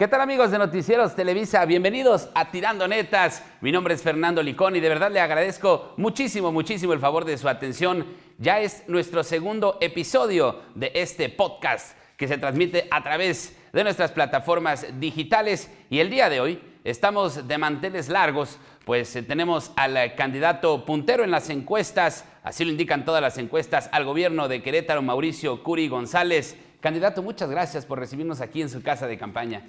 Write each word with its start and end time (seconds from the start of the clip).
¿Qué 0.00 0.08
tal 0.08 0.22
amigos 0.22 0.50
de 0.50 0.56
Noticieros 0.56 1.14
Televisa? 1.14 1.62
Bienvenidos 1.66 2.30
a 2.34 2.50
Tirando 2.50 2.88
Netas. 2.88 3.44
Mi 3.60 3.70
nombre 3.70 3.92
es 3.92 4.00
Fernando 4.00 4.42
Licón 4.42 4.74
y 4.74 4.80
de 4.80 4.88
verdad 4.88 5.10
le 5.10 5.20
agradezco 5.20 5.92
muchísimo, 5.98 6.50
muchísimo 6.52 6.94
el 6.94 7.00
favor 7.00 7.26
de 7.26 7.36
su 7.36 7.50
atención. 7.50 8.06
Ya 8.38 8.60
es 8.60 8.82
nuestro 8.88 9.22
segundo 9.22 9.76
episodio 9.82 10.62
de 10.74 10.90
este 10.94 11.28
podcast 11.28 11.98
que 12.16 12.28
se 12.28 12.38
transmite 12.38 12.88
a 12.90 13.02
través 13.02 13.54
de 13.74 13.84
nuestras 13.84 14.10
plataformas 14.10 14.86
digitales 14.98 15.70
y 15.90 15.98
el 15.98 16.08
día 16.08 16.30
de 16.30 16.40
hoy 16.40 16.62
estamos 16.82 17.46
de 17.46 17.58
manteles 17.58 18.08
largos, 18.08 18.58
pues 18.86 19.14
eh, 19.16 19.22
tenemos 19.22 19.70
al 19.76 20.14
candidato 20.14 20.86
puntero 20.86 21.24
en 21.24 21.30
las 21.30 21.50
encuestas, 21.50 22.24
así 22.42 22.64
lo 22.64 22.70
indican 22.70 23.04
todas 23.04 23.20
las 23.20 23.36
encuestas, 23.36 23.90
al 23.92 24.06
gobierno 24.06 24.48
de 24.48 24.62
Querétaro, 24.62 25.02
Mauricio 25.02 25.62
Curi 25.62 25.88
González. 25.88 26.56
Candidato, 26.80 27.22
muchas 27.22 27.50
gracias 27.50 27.84
por 27.84 27.98
recibirnos 27.98 28.40
aquí 28.40 28.62
en 28.62 28.70
su 28.70 28.82
casa 28.82 29.06
de 29.06 29.18
campaña. 29.18 29.62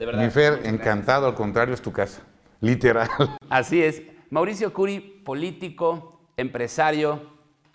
De 0.00 0.06
verdad. 0.06 0.24
Mi 0.24 0.30
Fer, 0.30 0.62
encantado, 0.64 1.26
al 1.26 1.34
contrario, 1.34 1.74
es 1.74 1.82
tu 1.82 1.92
casa. 1.92 2.22
Literal. 2.62 3.06
Así 3.50 3.82
es. 3.82 4.00
Mauricio 4.30 4.72
Curi, 4.72 4.98
político, 4.98 6.22
empresario. 6.38 7.20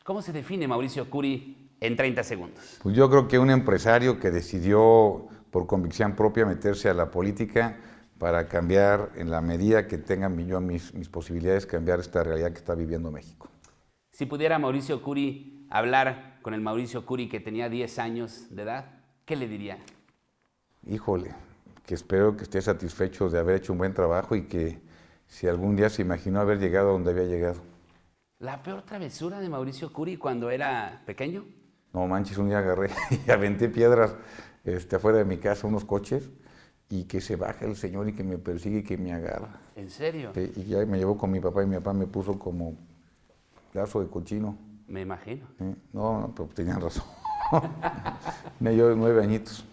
¿Cómo 0.04 0.24
se 0.24 0.34
define 0.34 0.68
Mauricio 0.68 1.08
Curi 1.08 1.70
en 1.80 1.96
30 1.96 2.24
segundos? 2.24 2.80
Pues 2.82 2.96
yo 2.96 3.12
creo 3.12 3.28
que 3.28 3.38
un 3.38 3.52
empresario 3.52 4.20
que 4.20 4.32
decidió 4.32 5.28
por 5.52 5.68
convicción 5.68 6.16
propia 6.16 6.48
meterse 6.48 6.90
a 6.90 6.96
la 6.96 7.12
política 7.12 7.78
para 8.18 8.48
cambiar, 8.48 9.12
en 9.18 9.30
la 9.30 9.42
medida 9.42 9.86
que 9.86 10.00
tengan 10.00 10.48
yo 10.48 10.60
mis, 10.60 10.96
mis 10.96 11.10
posibilidades, 11.10 11.68
cambiar 11.68 12.00
esta 12.00 12.24
realidad 12.24 12.54
que 12.54 12.58
está 12.58 12.74
viviendo 12.74 13.12
México. 13.12 13.50
Si 14.10 14.26
pudiera 14.26 14.58
Mauricio 14.58 15.04
Curi 15.04 15.68
hablar 15.70 16.40
con 16.42 16.56
el 16.56 16.62
Mauricio 16.62 17.06
Curi 17.06 17.30
que 17.30 17.40
tenía 17.40 17.70
10 17.70 18.00
años 18.00 18.48
de 18.50 18.64
edad, 18.64 18.86
¿qué 19.26 19.36
le 19.36 19.48
diría? 19.48 19.78
Híjole, 20.88 21.36
que 21.86 21.94
espero 21.94 22.36
que 22.36 22.44
esté 22.44 22.62
satisfecho 22.62 23.30
de 23.30 23.40
haber 23.40 23.58
hecho 23.58 23.74
un 23.74 23.80
buen 23.80 23.94
trabajo 23.94 24.36
y 24.36 24.44
que 24.48 24.80
si 25.28 25.48
algún 25.48 25.76
día 25.76 25.90
se 25.90 26.02
imaginó 26.02 26.40
haber 26.40 26.60
llegado 26.60 26.90
a 26.90 26.94
donde 26.94 27.12
había 27.12 27.26
llegado. 27.26 27.62
¿La 28.40 28.62
peor 28.64 28.82
travesura 28.82 29.40
de 29.40 29.50
Mauricio 29.50 29.92
Curi 29.94 30.18
cuando 30.18 30.50
era 30.50 31.04
pequeño? 31.06 31.46
No 31.94 32.08
manches, 32.08 32.38
un 32.38 32.50
día 32.50 32.60
agarré 32.60 32.90
y 33.28 33.32
aventé 33.32 33.70
piedras 33.70 34.16
este, 34.64 34.98
afuera 34.98 35.20
de 35.20 35.26
mi 35.26 35.38
casa, 35.38 35.68
unos 35.68 35.86
coches, 35.86 36.30
y 36.90 37.06
que 37.06 37.22
se 37.22 37.36
baja 37.36 37.66
el 37.66 37.76
señor 37.76 38.10
y 38.10 38.14
que 38.14 38.24
me 38.24 38.38
persigue 38.38 38.80
y 38.80 38.84
que 38.84 38.98
me 38.98 39.14
agarra. 39.14 39.60
¿En 39.76 39.90
serio? 39.90 40.32
y 40.36 40.66
ya 40.66 40.86
me 40.86 40.98
llevó 40.98 41.18
con 41.18 41.32
mi 41.32 41.40
papá 41.40 41.64
y 41.64 41.68
mi 41.68 41.76
papá 41.76 41.94
me 41.94 42.08
puso 42.08 42.38
como 42.38 42.76
lazo 43.74 44.02
de 44.02 44.10
cochino. 44.10 44.58
Me 44.88 45.02
imagino. 45.02 45.48
No, 45.94 46.22
no, 46.22 46.34
pero 46.36 46.50
tenían 46.50 46.82
razón. 46.82 47.06
me 48.60 48.72
dio 48.72 48.96
nueve 48.96 49.24
añitos. 49.24 49.66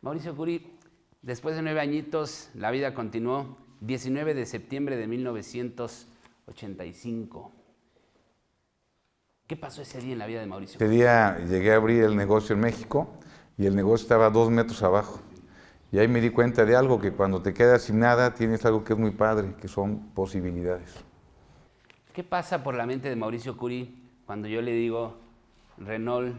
Mauricio 0.00 0.34
Curi, 0.34 0.77
Después 1.22 1.56
de 1.56 1.62
nueve 1.62 1.80
añitos, 1.80 2.50
la 2.54 2.70
vida 2.70 2.94
continuó. 2.94 3.56
19 3.80 4.34
de 4.34 4.44
septiembre 4.44 4.96
de 4.96 5.06
1985. 5.06 7.52
¿Qué 9.46 9.54
pasó 9.56 9.82
ese 9.82 10.00
día 10.00 10.14
en 10.14 10.18
la 10.18 10.26
vida 10.26 10.40
de 10.40 10.46
Mauricio? 10.46 10.76
Ese 10.76 10.88
día 10.88 11.38
llegué 11.48 11.72
a 11.72 11.76
abrir 11.76 12.02
el 12.02 12.16
negocio 12.16 12.54
en 12.54 12.60
México 12.60 13.08
y 13.56 13.66
el 13.66 13.76
negocio 13.76 14.02
estaba 14.04 14.30
dos 14.30 14.50
metros 14.50 14.82
abajo. 14.82 15.20
Y 15.90 15.98
ahí 15.98 16.08
me 16.08 16.20
di 16.20 16.28
cuenta 16.30 16.66
de 16.66 16.76
algo, 16.76 17.00
que 17.00 17.12
cuando 17.12 17.40
te 17.40 17.54
quedas 17.54 17.80
sin 17.82 18.00
nada 18.00 18.34
tienes 18.34 18.66
algo 18.66 18.84
que 18.84 18.92
es 18.92 18.98
muy 18.98 19.12
padre, 19.12 19.54
que 19.60 19.68
son 19.68 20.10
posibilidades. 20.10 20.96
¿Qué 22.12 22.22
pasa 22.24 22.62
por 22.62 22.74
la 22.74 22.84
mente 22.84 23.08
de 23.08 23.16
Mauricio 23.16 23.56
Curí 23.56 24.10
cuando 24.26 24.48
yo 24.48 24.60
le 24.60 24.72
digo 24.72 25.16
Renault 25.78 26.36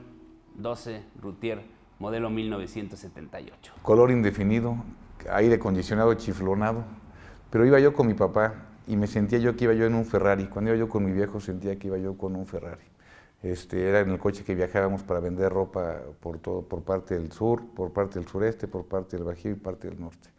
12 0.56 1.04
Routier 1.22 1.64
modelo 2.00 2.30
1978. 2.30 3.74
Color 3.82 4.12
indefinido, 4.12 4.78
aire 5.30 5.56
acondicionado 5.56 6.14
chiflonado. 6.16 6.84
Pero 7.50 7.66
iba 7.66 7.80
yo 7.80 7.94
con 7.94 8.08
mi 8.08 8.14
papá 8.14 8.54
y 8.88 8.96
me 8.96 9.08
sentía 9.08 9.40
yo 9.40 9.56
que 9.56 9.66
iba 9.66 9.74
yo 9.74 9.86
en 9.86 9.96
un 9.96 10.06
Ferrari. 10.06 10.48
Cuando 10.48 10.72
iba 10.72 10.80
yo 10.80 10.90
con 10.90 11.06
mi 11.06 11.12
viejo 11.12 11.40
sentía 11.40 11.78
que 11.78 11.88
iba 11.88 11.98
yo 11.98 12.18
con 12.18 12.36
un 12.36 12.46
Ferrari. 12.46 12.84
Este, 13.42 13.88
era 13.88 14.02
en 14.02 14.10
el 14.10 14.20
coche 14.20 14.44
que 14.44 14.54
viajábamos 14.54 15.04
para 15.04 15.20
vender 15.20 15.52
ropa 15.52 16.02
por, 16.20 16.40
todo, 16.40 16.62
por 16.62 16.84
parte 16.84 17.16
del 17.16 17.32
sur, 17.32 17.66
por 17.74 17.92
parte 17.92 18.20
del 18.20 18.28
sureste, 18.28 18.68
por 18.68 18.86
parte 18.86 19.18
del 19.18 19.26
Bajío 19.26 19.52
y 19.52 19.56
parte 19.56 19.90
del 19.90 20.00
norte. 20.00 20.30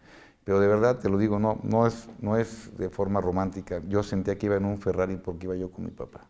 Pero 0.44 0.60
de 0.60 0.68
verdad, 0.68 0.98
te 0.98 1.08
lo 1.08 1.18
digo, 1.18 1.38
no, 1.38 1.60
no, 1.62 1.86
es, 1.86 2.08
no 2.20 2.36
es 2.36 2.76
de 2.76 2.90
forma 2.90 3.20
romántica. 3.20 3.82
Yo 3.88 4.02
sentía 4.02 4.36
que 4.36 4.46
iba 4.46 4.56
en 4.56 4.64
un 4.64 4.78
Ferrari 4.78 5.16
porque 5.16 5.46
iba 5.46 5.56
yo 5.56 5.70
con 5.70 5.84
mi 5.84 5.90
papá. 5.90 6.26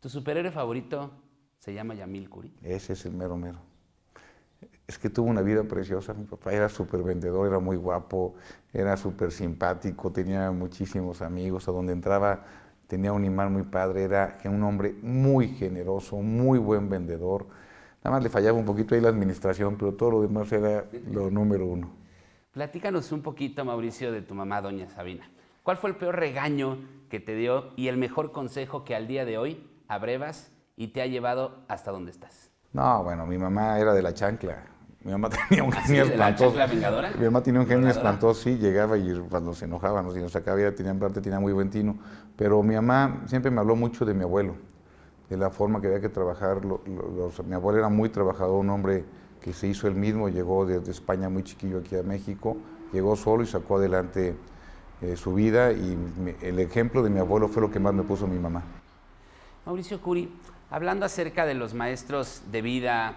¿Tu 0.00 0.08
superhéroe 0.08 0.52
favorito 0.52 1.10
se 1.58 1.74
llama 1.74 1.94
Yamil 1.94 2.28
Curi? 2.28 2.54
Ese 2.62 2.92
es 2.92 3.04
el 3.04 3.14
mero 3.14 3.36
mero 3.36 3.67
es 4.88 4.98
que 4.98 5.10
tuvo 5.10 5.28
una 5.28 5.42
vida 5.42 5.62
preciosa. 5.64 6.14
Mi 6.14 6.24
papá 6.24 6.52
era 6.52 6.68
súper 6.70 7.02
vendedor, 7.02 7.46
era 7.46 7.58
muy 7.58 7.76
guapo, 7.76 8.34
era 8.72 8.96
súper 8.96 9.30
simpático, 9.30 10.10
tenía 10.10 10.50
muchísimos 10.50 11.20
amigos. 11.20 11.68
A 11.68 11.72
donde 11.72 11.92
entraba 11.92 12.42
tenía 12.86 13.12
un 13.12 13.22
imán 13.22 13.52
muy 13.52 13.64
padre, 13.64 14.04
era 14.04 14.38
un 14.46 14.62
hombre 14.62 14.94
muy 15.02 15.48
generoso, 15.48 16.16
muy 16.16 16.58
buen 16.58 16.88
vendedor. 16.88 17.46
Nada 18.02 18.16
más 18.16 18.22
le 18.22 18.30
fallaba 18.30 18.56
un 18.56 18.64
poquito 18.64 18.94
ahí 18.94 19.02
la 19.02 19.10
administración, 19.10 19.76
pero 19.76 19.92
todo 19.92 20.12
lo 20.12 20.22
demás 20.22 20.50
era 20.52 20.86
lo 21.12 21.30
número 21.30 21.66
uno. 21.66 21.90
Platícanos 22.52 23.12
un 23.12 23.20
poquito, 23.20 23.66
Mauricio, 23.66 24.10
de 24.10 24.22
tu 24.22 24.34
mamá, 24.34 24.62
doña 24.62 24.88
Sabina. 24.88 25.30
¿Cuál 25.62 25.76
fue 25.76 25.90
el 25.90 25.96
peor 25.96 26.16
regaño 26.16 26.78
que 27.10 27.20
te 27.20 27.34
dio 27.34 27.72
y 27.76 27.88
el 27.88 27.98
mejor 27.98 28.32
consejo 28.32 28.84
que 28.84 28.96
al 28.96 29.06
día 29.06 29.26
de 29.26 29.36
hoy 29.36 29.68
abrevas 29.86 30.50
y 30.76 30.88
te 30.88 31.02
ha 31.02 31.06
llevado 31.06 31.62
hasta 31.68 31.90
donde 31.90 32.10
estás? 32.10 32.50
No, 32.72 33.04
bueno, 33.04 33.26
mi 33.26 33.36
mamá 33.36 33.78
era 33.78 33.92
de 33.92 34.00
la 34.00 34.14
chancla. 34.14 34.77
Mi 35.04 35.12
mamá 35.12 35.30
tenía 35.48 35.64
un 35.64 35.72
genio 35.72 36.04
espantoso. 36.04 36.56
¿La 36.56 36.66
vengadora? 36.66 37.12
Mi 37.16 37.24
mamá 37.24 37.42
tenía 37.42 37.60
un 37.60 37.66
genio 37.66 37.88
espantoso, 37.88 38.42
sí, 38.42 38.58
llegaba 38.58 38.98
y 38.98 39.18
cuando 39.30 39.54
se 39.54 39.66
enojaba, 39.66 40.02
nos, 40.02 40.14
nos 40.16 40.32
sacaba, 40.32 40.58
ella 40.60 40.74
tenía, 40.74 40.94
parte 40.94 41.20
tenía 41.20 41.40
muy 41.40 41.52
buen 41.52 41.70
tino. 41.70 41.96
Pero 42.36 42.62
mi 42.62 42.74
mamá 42.74 43.22
siempre 43.26 43.50
me 43.50 43.60
habló 43.60 43.76
mucho 43.76 44.04
de 44.04 44.14
mi 44.14 44.24
abuelo, 44.24 44.56
de 45.28 45.36
la 45.36 45.50
forma 45.50 45.80
que 45.80 45.86
había 45.86 46.00
que 46.00 46.08
trabajar. 46.08 46.60
mi 47.46 47.54
abuelo 47.54 47.78
era 47.78 47.88
muy 47.88 48.08
trabajador, 48.08 48.56
un 48.56 48.70
hombre 48.70 49.04
que 49.40 49.52
se 49.52 49.68
hizo 49.68 49.86
el 49.86 49.94
mismo, 49.94 50.28
llegó 50.28 50.66
desde 50.66 50.90
España 50.90 51.28
muy 51.28 51.44
chiquillo 51.44 51.78
aquí 51.78 51.96
a 51.96 52.02
México, 52.02 52.56
llegó 52.92 53.14
solo 53.16 53.44
y 53.44 53.46
sacó 53.46 53.76
adelante 53.76 54.34
eh, 55.00 55.16
su 55.16 55.32
vida 55.32 55.72
y 55.72 55.96
el 56.42 56.58
ejemplo 56.58 57.04
de 57.04 57.10
mi 57.10 57.20
abuelo 57.20 57.48
fue 57.48 57.62
lo 57.62 57.70
que 57.70 57.78
más 57.78 57.94
me 57.94 58.02
puso 58.02 58.26
mi 58.26 58.38
mamá. 58.38 58.62
Mauricio 59.64 60.00
Curi, 60.00 60.28
hablando 60.70 61.06
acerca 61.06 61.46
de 61.46 61.54
los 61.54 61.72
maestros 61.72 62.42
de 62.50 62.62
vida, 62.62 63.16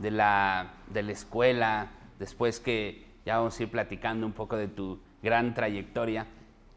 de 0.00 0.10
la, 0.10 0.74
de 0.92 1.02
la 1.02 1.12
escuela, 1.12 1.88
después 2.18 2.60
que 2.60 3.06
ya 3.24 3.38
vamos 3.38 3.58
a 3.58 3.62
ir 3.62 3.70
platicando 3.70 4.26
un 4.26 4.32
poco 4.32 4.56
de 4.56 4.68
tu 4.68 5.00
gran 5.22 5.54
trayectoria, 5.54 6.26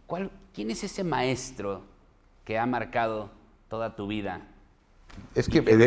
¿cuál, 0.07 0.31
¿quién 0.53 0.71
es 0.71 0.83
ese 0.83 1.03
maestro 1.03 1.83
que 2.43 2.57
ha 2.57 2.65
marcado 2.65 3.31
toda 3.69 3.95
tu 3.95 4.07
vida? 4.07 4.41
Es 5.35 5.49
que 5.49 5.61
de, 5.61 5.77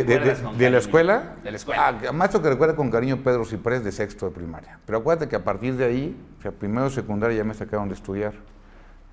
la 0.70 0.78
escuela, 0.78 1.36
de 1.42 1.50
la 1.50 1.56
escuela. 1.56 1.88
Ah, 1.88 2.12
maestro 2.12 2.42
que 2.42 2.50
recuerda 2.50 2.76
con 2.76 2.90
cariño 2.90 3.22
Pedro 3.22 3.44
Ciprés 3.44 3.82
de 3.82 3.90
sexto 3.90 4.26
de 4.26 4.32
primaria. 4.32 4.78
Pero 4.84 4.98
acuérdate 4.98 5.28
que 5.28 5.36
a 5.36 5.44
partir 5.44 5.76
de 5.76 5.84
ahí, 5.86 6.16
o 6.38 6.42
sea, 6.42 6.52
primero 6.52 6.84
de 6.84 6.90
secundaria 6.90 7.38
ya 7.38 7.44
me 7.44 7.54
sacaron 7.54 7.88
de 7.88 7.94
estudiar. 7.94 8.34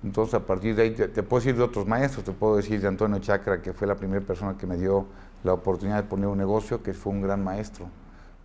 Entonces, 0.04 0.34
a 0.34 0.40
partir 0.40 0.74
de 0.74 0.82
ahí, 0.82 0.90
te, 0.90 1.08
te, 1.08 1.22
puedo 1.22 1.40
decir 1.40 1.56
de 1.56 1.62
otros 1.62 1.86
maestros, 1.86 2.24
te 2.24 2.32
puedo 2.32 2.56
decir 2.56 2.80
de 2.80 2.88
Antonio 2.88 3.18
Chacra, 3.20 3.62
que 3.62 3.72
fue 3.72 3.86
la 3.86 3.94
primera 3.94 4.20
persona 4.20 4.58
que 4.58 4.66
me 4.66 4.76
dio 4.76 5.06
la 5.44 5.54
oportunidad 5.54 5.96
de 5.96 6.02
poner 6.08 6.26
un 6.26 6.38
negocio, 6.38 6.82
que 6.82 6.92
fue 6.92 7.12
un 7.12 7.22
gran 7.22 7.42
maestro. 7.42 7.88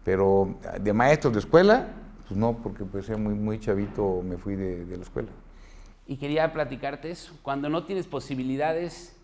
Pero 0.08 0.58
de 0.80 0.94
maestros 0.94 1.34
de 1.34 1.40
escuela, 1.40 1.90
pues 2.26 2.40
no, 2.40 2.60
porque 2.64 2.86
pues 2.86 3.10
muy, 3.20 3.34
muy 3.34 3.60
chavito 3.60 4.22
me 4.24 4.38
fui 4.38 4.56
de, 4.56 4.86
la 4.96 5.04
escuela. 5.04 5.28
Y 6.06 6.16
quería 6.16 6.54
platicarte 6.54 7.12
eso. 7.12 7.38
Cuando 7.42 7.68
no 7.68 7.84
tienes 7.84 8.08
posibilidades 8.08 9.18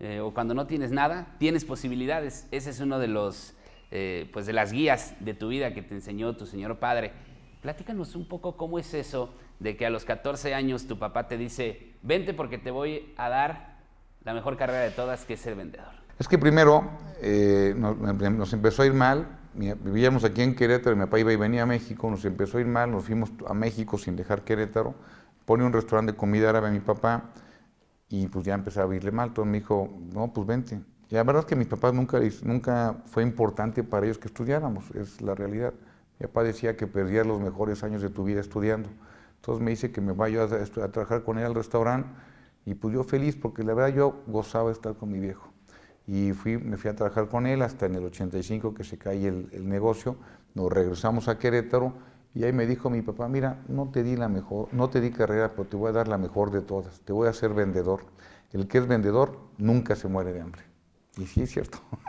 eh, 0.00 0.20
o 0.20 0.34
cuando 0.34 0.52
no 0.52 0.66
tienes 0.66 0.92
nada, 0.92 1.34
tienes 1.38 1.64
posibilidades. 1.64 2.46
Ese 2.50 2.68
es 2.68 2.80
uno 2.80 2.98
de 2.98 3.08
los, 3.08 3.54
eh, 3.90 4.28
pues 4.30 4.44
de 4.44 4.52
las 4.52 4.70
guías 4.70 5.14
de 5.20 5.32
tu 5.32 5.48
vida 5.48 5.72
que 5.72 5.80
te 5.80 5.94
enseñó 5.94 6.36
tu 6.36 6.44
señor 6.44 6.78
padre. 6.78 7.12
Platícanos 7.62 8.14
un 8.14 8.28
poco 8.28 8.58
cómo 8.58 8.78
es 8.78 8.92
eso 8.92 9.32
de 9.60 9.78
que 9.78 9.86
a 9.86 9.90
los 9.90 10.04
14 10.04 10.52
años 10.52 10.86
tu 10.86 10.98
papá 10.98 11.26
te 11.26 11.38
dice, 11.38 11.94
vente 12.02 12.34
porque 12.34 12.58
te 12.58 12.70
voy 12.70 13.14
a 13.16 13.30
dar 13.30 13.78
la 14.24 14.34
mejor 14.34 14.58
carrera 14.58 14.80
de 14.80 14.90
todas, 14.90 15.24
que 15.24 15.32
es 15.32 15.40
ser 15.40 15.54
vendedor. 15.54 15.98
Es 16.18 16.26
que 16.26 16.36
primero 16.36 16.90
eh, 17.22 17.74
nos, 17.76 18.52
empezó 18.52 18.82
a 18.82 18.86
ir 18.86 18.92
mal, 18.92 19.37
vivíamos 19.58 20.24
aquí 20.24 20.42
en 20.42 20.54
Querétaro, 20.54 20.94
mi 20.96 21.04
papá 21.04 21.18
iba 21.18 21.32
y 21.32 21.36
venía 21.36 21.64
a 21.64 21.66
México, 21.66 22.08
nos 22.10 22.24
empezó 22.24 22.58
a 22.58 22.60
ir 22.60 22.66
mal, 22.66 22.90
nos 22.90 23.04
fuimos 23.04 23.32
a 23.46 23.54
México 23.54 23.98
sin 23.98 24.14
dejar 24.16 24.42
Querétaro, 24.42 24.94
pone 25.44 25.64
un 25.64 25.72
restaurante 25.72 26.12
de 26.12 26.18
comida 26.18 26.50
árabe 26.50 26.68
a 26.68 26.70
mi 26.70 26.80
papá 26.80 27.30
y 28.08 28.28
pues 28.28 28.44
ya 28.44 28.54
empezaba 28.54 28.92
a 28.92 28.96
irle 28.96 29.10
mal, 29.10 29.28
entonces 29.28 29.50
me 29.50 29.58
dijo, 29.58 29.90
no, 30.12 30.32
pues 30.32 30.46
vente. 30.46 30.80
Y 31.10 31.14
la 31.14 31.24
verdad 31.24 31.40
es 31.40 31.46
que 31.46 31.56
mis 31.56 31.66
papás 31.66 31.92
nunca, 31.92 32.20
nunca 32.42 32.96
fue 33.06 33.22
importante 33.22 33.82
para 33.82 34.06
ellos 34.06 34.18
que 34.18 34.28
estudiáramos, 34.28 34.90
es 34.92 35.20
la 35.20 35.34
realidad. 35.34 35.74
Mi 36.20 36.26
papá 36.26 36.44
decía 36.44 36.76
que 36.76 36.86
perdías 36.86 37.26
los 37.26 37.40
mejores 37.40 37.82
años 37.82 38.02
de 38.02 38.10
tu 38.10 38.24
vida 38.24 38.40
estudiando. 38.40 38.88
Entonces 39.36 39.64
me 39.64 39.70
dice 39.70 39.90
que 39.90 40.00
me 40.00 40.12
vaya 40.12 40.42
a, 40.42 40.84
a 40.84 40.88
trabajar 40.88 41.24
con 41.24 41.38
él 41.38 41.44
al 41.44 41.54
restaurante 41.54 42.08
y 42.64 42.74
pues 42.74 42.94
yo 42.94 43.04
feliz 43.04 43.36
porque 43.36 43.62
la 43.62 43.74
verdad 43.74 43.94
yo 43.94 44.22
gozaba 44.26 44.66
de 44.66 44.72
estar 44.72 44.94
con 44.94 45.10
mi 45.10 45.18
viejo 45.18 45.52
y 46.08 46.32
fui, 46.32 46.56
me 46.56 46.78
fui 46.78 46.90
a 46.90 46.96
trabajar 46.96 47.28
con 47.28 47.46
él 47.46 47.60
hasta 47.60 47.84
en 47.84 47.94
el 47.94 48.04
85 48.06 48.72
que 48.72 48.82
se 48.82 48.96
cae 48.96 49.28
el, 49.28 49.68
negocio, 49.68 50.16
nos 50.54 50.72
regresamos 50.72 51.28
a 51.28 51.38
Querétaro 51.38 51.92
Y 52.34 52.44
ahí 52.44 52.52
me 52.52 52.66
dijo 52.66 52.88
mi 52.88 53.02
papá, 53.02 53.28
mira, 53.28 53.62
no 53.68 53.90
te 53.90 54.02
di 54.02 54.16
la 54.16 54.28
mejor, 54.28 54.68
no 54.72 54.88
te 54.88 55.02
di 55.02 55.10
carrera, 55.10 55.50
pero 55.50 55.66
te 55.66 55.76
voy 55.76 55.90
a 55.90 55.92
dar 55.92 56.08
la 56.08 56.16
mejor 56.16 56.50
de 56.50 56.62
todas, 56.62 57.00
te 57.00 57.12
voy 57.12 57.26
a 57.26 57.30
hacer 57.30 57.52
vendedor. 57.52 58.06
El 58.52 58.66
que 58.68 58.78
es 58.78 58.86
vendedor 58.86 59.38
nunca 59.58 59.96
se 59.96 60.08
muere 60.08 60.32
de 60.32 60.40
hambre. 60.40 60.62
Y 61.18 61.26
sí 61.26 61.42
es 61.42 61.50
cierto. 61.50 61.78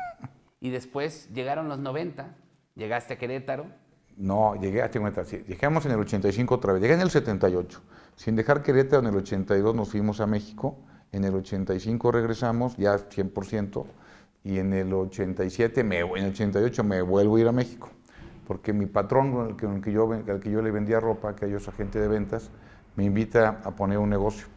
Y 0.61 0.71
después 0.71 1.29
llegaron 1.33 1.69
los 1.69 1.79
90, 1.79 2.35
llegaste 2.75 3.13
a 3.13 3.17
Querétaro. 3.17 3.65
No, 4.17 4.55
llegué 4.55 4.81
a 4.81 4.91
Querétaro, 4.91 5.25
sí, 5.25 5.37
llegamos 5.47 5.85
en 5.85 5.93
el 5.93 5.99
85 5.99 6.55
otra 6.55 6.73
vez, 6.73 6.81
llegué 6.81 6.95
en 6.95 7.01
el 7.01 7.09
78. 7.09 7.81
Sin 8.17 8.35
dejar 8.35 8.61
Querétaro, 8.61 9.01
en 9.01 9.13
el 9.13 9.15
82 9.15 9.73
nos 9.73 9.89
fuimos 9.89 10.19
a 10.19 10.27
México, 10.27 10.77
en 11.11 11.23
el 11.23 11.35
85 11.35 12.11
regresamos, 12.11 12.77
ya 12.77 12.95
100%, 12.97 13.85
y 14.43 14.59
en 14.59 14.73
el 14.73 14.93
87, 14.93 15.83
me, 15.83 15.99
en 15.99 16.17
el 16.17 16.31
88 16.31 16.83
me 16.83 17.01
vuelvo 17.01 17.35
a 17.35 17.39
ir 17.39 17.47
a 17.47 17.51
México, 17.51 17.89
porque 18.47 18.73
mi 18.73 18.85
patrón, 18.85 19.57
con 19.57 19.75
el 19.75 19.81
que, 19.81 19.91
yo, 19.91 20.11
al 20.11 20.39
que 20.39 20.51
yo 20.51 20.61
le 20.61 20.71
vendía 20.71 20.99
ropa, 20.99 21.35
que 21.35 21.45
ellos 21.45 21.67
agente 21.67 21.99
de 21.99 22.07
ventas, 22.07 22.51
me 22.95 23.03
invita 23.05 23.61
a 23.63 23.71
poner 23.71 23.97
un 23.97 24.09
negocio. 24.09 24.47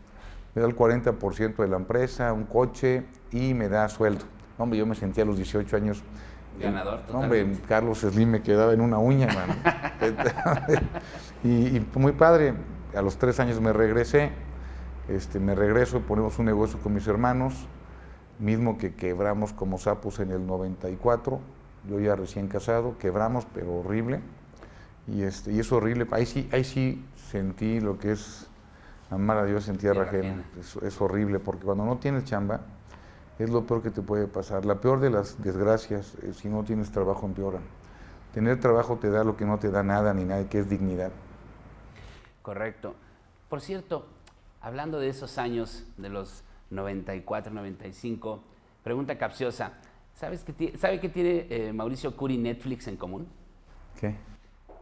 Me 0.54 0.60
da 0.60 0.68
el 0.68 0.76
40% 0.76 1.56
de 1.56 1.68
la 1.68 1.76
empresa, 1.76 2.32
un 2.32 2.44
coche 2.44 3.04
y 3.30 3.54
me 3.54 3.68
da 3.68 3.88
sueldo. 3.88 4.24
Hombre, 4.58 4.78
yo 4.78 4.86
me 4.86 4.94
sentía 4.94 5.24
a 5.24 5.26
los 5.26 5.36
18 5.36 5.76
años. 5.76 6.02
Ganador, 6.60 7.00
Hombre, 7.12 7.56
Carlos 7.66 8.00
Slim 8.00 8.30
me 8.30 8.42
quedaba 8.42 8.74
en 8.74 8.82
una 8.82 8.98
uña, 8.98 9.26
mano. 9.28 9.54
y, 11.44 11.76
y, 11.76 11.86
muy 11.94 12.12
padre. 12.12 12.54
A 12.94 13.00
los 13.00 13.16
tres 13.16 13.40
años 13.40 13.60
me 13.60 13.72
regresé. 13.72 14.32
Este, 15.08 15.40
me 15.40 15.54
regreso 15.54 15.98
y 15.98 16.00
ponemos 16.00 16.38
un 16.38 16.46
negocio 16.46 16.78
con 16.80 16.94
mis 16.94 17.06
hermanos, 17.06 17.54
mismo 18.38 18.78
que 18.78 18.94
quebramos 18.94 19.52
como 19.52 19.78
sapos 19.78 20.20
en 20.20 20.30
el 20.30 20.46
94. 20.46 21.40
Yo 21.88 22.00
ya 22.00 22.14
recién 22.14 22.48
casado, 22.48 22.96
quebramos, 22.98 23.46
pero 23.52 23.80
horrible. 23.80 24.20
Y, 25.08 25.22
este, 25.22 25.52
y 25.52 25.58
es 25.58 25.72
horrible. 25.72 26.06
Ahí 26.12 26.26
sí, 26.26 26.48
ahí 26.52 26.64
sí 26.64 27.04
sentí 27.30 27.80
lo 27.80 27.98
que 27.98 28.12
es 28.12 28.46
amar 29.10 29.38
a 29.38 29.44
Dios 29.44 29.68
en 29.68 29.76
tierra, 29.76 30.04
ajena. 30.04 30.44
Es, 30.58 30.76
es 30.76 31.00
horrible, 31.00 31.40
porque 31.40 31.64
cuando 31.64 31.84
no 31.84 31.98
tienes 31.98 32.24
chamba, 32.24 32.60
es 33.38 33.50
lo 33.50 33.66
peor 33.66 33.82
que 33.82 33.90
te 33.90 34.02
puede 34.02 34.28
pasar. 34.28 34.64
La 34.64 34.80
peor 34.80 35.00
de 35.00 35.10
las 35.10 35.42
desgracias, 35.42 36.14
es 36.22 36.36
si 36.36 36.48
no 36.48 36.62
tienes 36.62 36.92
trabajo, 36.92 37.26
empeoran. 37.26 37.62
Tener 38.32 38.60
trabajo 38.60 38.96
te 38.96 39.10
da 39.10 39.24
lo 39.24 39.36
que 39.36 39.44
no 39.44 39.58
te 39.58 39.70
da 39.70 39.82
nada 39.82 40.14
ni 40.14 40.24
nadie, 40.24 40.46
que 40.46 40.60
es 40.60 40.68
dignidad. 40.68 41.10
Correcto. 42.42 42.94
Por 43.48 43.60
cierto, 43.60 44.06
hablando 44.62 45.00
de 45.00 45.08
esos 45.08 45.38
años, 45.38 45.84
de 45.96 46.08
los 46.08 46.44
94, 46.70 47.52
95, 47.52 48.42
pregunta 48.82 49.18
capciosa. 49.18 49.72
¿Sabes 50.14 50.44
qué, 50.44 50.76
¿Sabe 50.78 51.00
qué 51.00 51.08
tiene 51.08 51.46
eh, 51.50 51.72
Mauricio 51.72 52.16
Curi 52.16 52.38
Netflix 52.38 52.86
en 52.86 52.96
común? 52.96 53.26
¿Qué? 54.00 54.14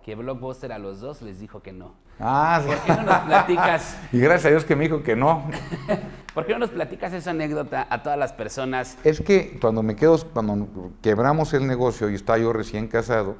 Que 0.04 0.14
Blockbuster 0.14 0.72
a 0.72 0.78
los 0.78 1.00
dos 1.00 1.22
les 1.22 1.40
dijo 1.40 1.62
que 1.62 1.72
no. 1.72 1.94
Ah, 2.18 2.62
¿Por 2.64 2.76
qué 2.80 2.92
no 2.92 3.02
nos 3.02 3.18
platicas? 3.20 3.98
y 4.12 4.20
gracias 4.20 4.46
a 4.46 4.50
Dios 4.50 4.64
que 4.64 4.76
me 4.76 4.84
dijo 4.84 5.02
que 5.02 5.16
no. 5.16 5.48
¿Por 6.34 6.46
qué 6.46 6.52
no 6.52 6.58
nos 6.58 6.70
platicas 6.70 7.12
esa 7.12 7.30
anécdota 7.30 7.86
a 7.88 8.02
todas 8.02 8.18
las 8.18 8.32
personas? 8.32 8.98
Es 9.04 9.20
que 9.20 9.58
cuando 9.60 9.82
me 9.82 9.96
quedo, 9.96 10.18
cuando 10.32 10.92
quebramos 11.00 11.54
el 11.54 11.66
negocio 11.66 12.10
y 12.10 12.14
estaba 12.14 12.38
yo 12.38 12.52
recién 12.52 12.88
casado, 12.88 13.36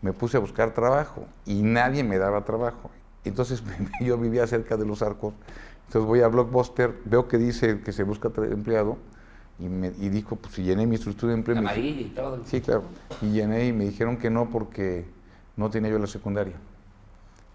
me 0.00 0.12
puse 0.12 0.38
a 0.38 0.40
buscar 0.40 0.72
trabajo 0.72 1.26
y 1.44 1.62
nadie 1.62 2.02
me 2.02 2.18
daba 2.18 2.44
trabajo. 2.44 2.90
Entonces 3.24 3.62
yo 4.00 4.16
vivía 4.16 4.46
cerca 4.46 4.76
de 4.76 4.86
los 4.86 5.02
arcos. 5.02 5.34
Entonces 5.92 6.08
voy 6.08 6.22
a 6.22 6.28
Blockbuster, 6.28 6.94
veo 7.04 7.28
que 7.28 7.36
dice 7.36 7.82
que 7.82 7.92
se 7.92 8.02
busca 8.02 8.30
empleado 8.50 8.96
y, 9.58 9.68
me, 9.68 9.88
y 9.88 10.08
dijo, 10.08 10.36
pues 10.36 10.54
si 10.54 10.62
llené 10.62 10.86
mi 10.86 10.94
estructura 10.94 11.34
de 11.34 11.38
empleo. 11.40 11.58
Amarilla 11.58 12.00
y 12.00 12.08
todo. 12.08 12.40
Sí, 12.46 12.62
claro. 12.62 12.84
Y 13.20 13.32
llené 13.32 13.66
y 13.66 13.74
me 13.74 13.84
dijeron 13.84 14.16
que 14.16 14.30
no 14.30 14.48
porque 14.48 15.04
no 15.54 15.68
tenía 15.68 15.90
yo 15.90 15.98
la 15.98 16.06
secundaria. 16.06 16.54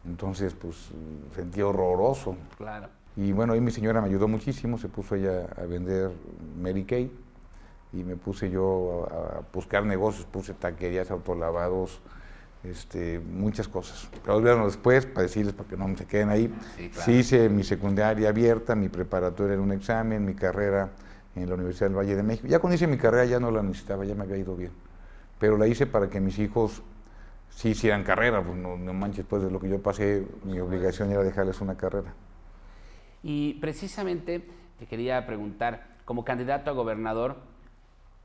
Entonces, 0.06 0.54
pues 0.54 0.90
sentí 1.36 1.64
horroroso. 1.64 2.36
Claro. 2.60 2.90
Y 3.16 3.32
bueno, 3.32 3.54
ahí 3.54 3.60
mi 3.60 3.72
señora 3.72 4.02
me 4.02 4.08
ayudó 4.08 4.28
muchísimo, 4.28 4.78
se 4.78 4.88
puso 4.88 5.16
ella 5.16 5.48
a 5.58 5.64
vender 5.64 6.12
Mary 6.62 6.84
Kay 6.84 7.12
y 7.92 8.04
me 8.04 8.18
puse 8.18 8.52
yo 8.52 9.08
a, 9.10 9.40
a 9.40 9.42
buscar 9.52 9.84
negocios, 9.84 10.28
puse 10.28 10.54
taquerías, 10.54 11.10
autolavados, 11.10 12.02
este, 12.64 13.20
muchas 13.20 13.68
cosas. 13.68 14.10
Pero 14.24 14.42
bueno, 14.42 14.66
después, 14.66 15.06
para 15.06 15.24
decirles, 15.24 15.54
para 15.54 15.70
que 15.70 15.78
no 15.78 15.96
se 15.98 16.06
queden 16.06 16.30
ahí, 16.30 16.54
sí, 16.76 16.90
claro. 16.90 17.06
sí, 17.06 17.12
hice 17.14 17.50
mi 17.50 17.64
secundaria 17.64 18.30
abierta, 18.30 18.76
mi 18.76 18.90
preparatoria 18.90 19.56
en 19.56 19.62
un 19.62 19.72
examen, 19.72 20.26
mi 20.26 20.34
carrera 20.34 20.92
en 21.36 21.48
la 21.48 21.56
Universidad 21.56 21.88
del 21.88 21.98
Valle 21.98 22.16
de 22.16 22.24
México. 22.24 22.48
Ya 22.48 22.60
cuando 22.60 22.76
hice 22.76 22.88
mi 22.88 22.98
carrera 22.98 23.26
ya 23.26 23.40
no 23.40 23.52
la 23.52 23.62
necesitaba, 23.62 24.06
ya 24.06 24.16
me 24.16 24.24
había 24.24 24.38
ido 24.38 24.56
bien. 24.56 24.72
Pero 25.40 25.58
la 25.58 25.68
hice 25.68 25.86
para 25.86 26.10
que 26.10 26.20
mis 26.20 26.40
hijos 26.40 26.82
sí 27.50 27.70
hicieran 27.70 28.04
carrera, 28.04 28.44
pues 28.44 28.58
no, 28.58 28.78
no 28.78 28.94
manches, 28.94 29.18
después 29.18 29.44
de 29.44 29.52
lo 29.52 29.60
que 29.60 29.70
yo 29.70 29.82
pasé, 29.82 30.26
mi 30.44 30.60
obligación 30.60 31.12
era 31.12 31.24
dejarles 31.24 31.62
una 31.62 31.78
carrera. 31.78 32.14
Y 33.24 33.56
precisamente 33.56 34.48
te 34.80 34.86
quería 34.86 35.26
preguntar, 35.26 35.98
como 36.06 36.24
candidato 36.24 36.70
a 36.70 36.74
gobernador, 36.74 37.38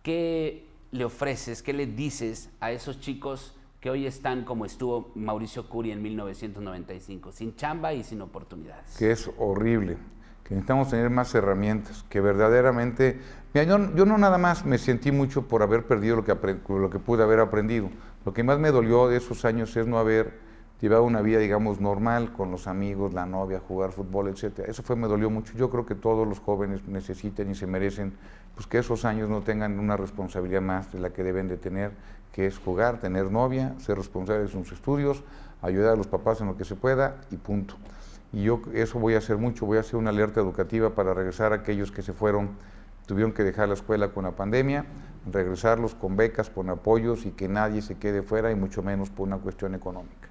¿qué 0.02 0.67
le 0.90 1.05
ofreces, 1.05 1.62
qué 1.62 1.73
le 1.73 1.87
dices 1.87 2.50
a 2.61 2.70
esos 2.70 3.00
chicos 3.00 3.56
que 3.82 3.90
hoy 3.90 4.06
están 4.06 4.44
como 4.44 4.64
estuvo 4.64 5.11
Mauricio 5.17 5.69
Curi 5.69 5.90
en 5.90 6.00
1995, 6.00 7.32
sin 7.32 7.56
chamba 7.56 7.93
y 7.93 8.05
sin 8.05 8.23
oportunidades? 8.23 8.96
Que 8.96 9.11
es 9.11 9.29
horrible, 9.38 9.99
que 10.44 10.55
necesitamos 10.55 10.88
tener 10.88 11.11
más 11.11 11.34
herramientas, 11.34 12.05
que 12.08 12.20
verdaderamente... 12.20 13.20
Mira, 13.52 13.67
yo, 13.67 13.93
yo 13.96 14.06
no 14.06 14.19
nada 14.19 14.38
más 14.38 14.64
me 14.64 14.79
sentí 14.79 15.11
mucho 15.11 15.49
por 15.49 15.64
haber 15.64 15.84
perdido 15.84 16.14
lo 16.14 16.25
que, 16.25 16.32
lo 16.69 16.90
que 16.90 17.00
pude 17.00 17.25
haber 17.25 17.40
aprendido. 17.40 17.90
Lo 18.25 18.32
que 18.32 18.44
más 18.44 18.61
me 18.61 18.70
dolió 18.70 19.08
de 19.08 19.17
esos 19.17 19.44
años 19.44 19.76
es 19.76 19.88
no 19.88 19.99
haber 19.99 20.52
llevaba 20.82 21.02
una 21.02 21.23
vida, 21.23 21.38
digamos, 21.38 21.81
normal 21.81 22.32
con 22.32 22.50
los 22.50 22.67
amigos, 22.67 23.14
la 23.14 23.25
novia, 23.25 23.61
jugar 23.61 23.93
fútbol, 23.93 24.28
etcétera. 24.28 24.69
Eso 24.69 24.82
fue, 24.82 24.96
me 24.96 25.06
dolió 25.06 25.31
mucho. 25.31 25.55
Yo 25.56 25.70
creo 25.70 25.87
que 25.87 25.94
todos 25.94 26.26
los 26.26 26.40
jóvenes 26.40 26.87
necesitan 26.88 27.49
y 27.50 27.55
se 27.55 27.69
merecen 27.69 28.14
pues, 28.56 28.67
que 28.67 28.78
esos 28.78 29.05
años 29.05 29.28
no 29.28 29.43
tengan 29.43 29.78
una 29.78 29.96
responsabilidad 29.96 30.61
más 30.61 30.93
de 30.93 30.99
la 30.99 31.11
que 31.11 31.23
deben 31.23 31.46
de 31.46 31.56
tener, 31.56 31.93
que 32.32 32.46
es 32.46 32.58
jugar, 32.58 32.99
tener 32.99 33.31
novia, 33.31 33.75
ser 33.79 33.99
responsables 33.99 34.52
de 34.52 34.58
sus 34.58 34.73
estudios, 34.73 35.23
ayudar 35.61 35.93
a 35.93 35.96
los 35.96 36.06
papás 36.06 36.40
en 36.40 36.46
lo 36.49 36.56
que 36.56 36.64
se 36.64 36.75
pueda 36.75 37.20
y 37.31 37.37
punto. 37.37 37.76
Y 38.32 38.44
yo 38.44 38.62
eso 38.73 38.99
voy 38.99 39.14
a 39.14 39.19
hacer 39.19 39.37
mucho, 39.37 39.67
voy 39.67 39.76
a 39.76 39.81
hacer 39.81 39.96
una 39.96 40.08
alerta 40.11 40.40
educativa 40.40 40.94
para 40.94 41.12
regresar 41.14 41.52
a 41.52 41.56
aquellos 41.56 41.93
que 41.93 42.00
se 42.02 42.14
fueron, 42.14 42.56
tuvieron 43.06 43.32
que 43.32 43.44
dejar 43.44 43.69
la 43.69 43.75
escuela 43.75 44.08
con 44.08 44.25
la 44.25 44.32
pandemia, 44.32 44.87
regresarlos 45.31 45.94
con 45.94 46.17
becas, 46.17 46.49
con 46.49 46.70
apoyos 46.70 47.26
y 47.26 47.32
que 47.32 47.49
nadie 47.49 47.82
se 47.82 47.99
quede 47.99 48.23
fuera 48.23 48.50
y 48.50 48.55
mucho 48.55 48.82
menos 48.82 49.11
por 49.11 49.28
una 49.28 49.37
cuestión 49.38 49.75
económica. 49.75 50.31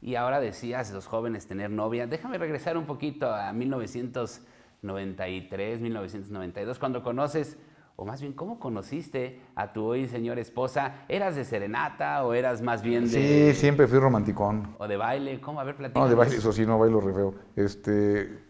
Y 0.00 0.16
ahora 0.16 0.40
decías, 0.40 0.90
los 0.92 1.06
jóvenes 1.06 1.46
tener 1.46 1.70
novia. 1.70 2.08
Déjame 2.08 2.36
regresar 2.36 2.76
un 2.76 2.86
poquito 2.86 3.32
a 3.32 3.52
1993, 3.52 5.80
1992, 5.80 6.80
cuando 6.80 7.04
conoces, 7.04 7.56
o 7.96 8.04
más 8.04 8.20
bien, 8.20 8.32
¿cómo 8.32 8.58
conociste 8.58 9.40
a 9.54 9.72
tu 9.72 9.84
hoy 9.84 10.08
señora 10.08 10.40
esposa? 10.40 11.04
¿Eras 11.08 11.36
de 11.36 11.44
serenata 11.44 12.24
o 12.24 12.34
eras 12.34 12.62
más 12.62 12.82
bien 12.82 13.04
de...? 13.04 13.52
Sí, 13.52 13.60
siempre 13.60 13.86
fui 13.86 13.98
romanticón. 13.98 14.74
¿O 14.78 14.88
de 14.88 14.96
baile? 14.96 15.40
¿Cómo? 15.40 15.60
A 15.60 15.64
ver, 15.64 15.76
platícanos. 15.76 16.06
No, 16.06 16.10
de 16.10 16.16
baile, 16.16 16.36
eso 16.36 16.52
sí, 16.52 16.64
no 16.64 16.78
bailo 16.78 17.00
re 17.00 17.12
feo. 17.12 17.34
Este, 17.54 18.44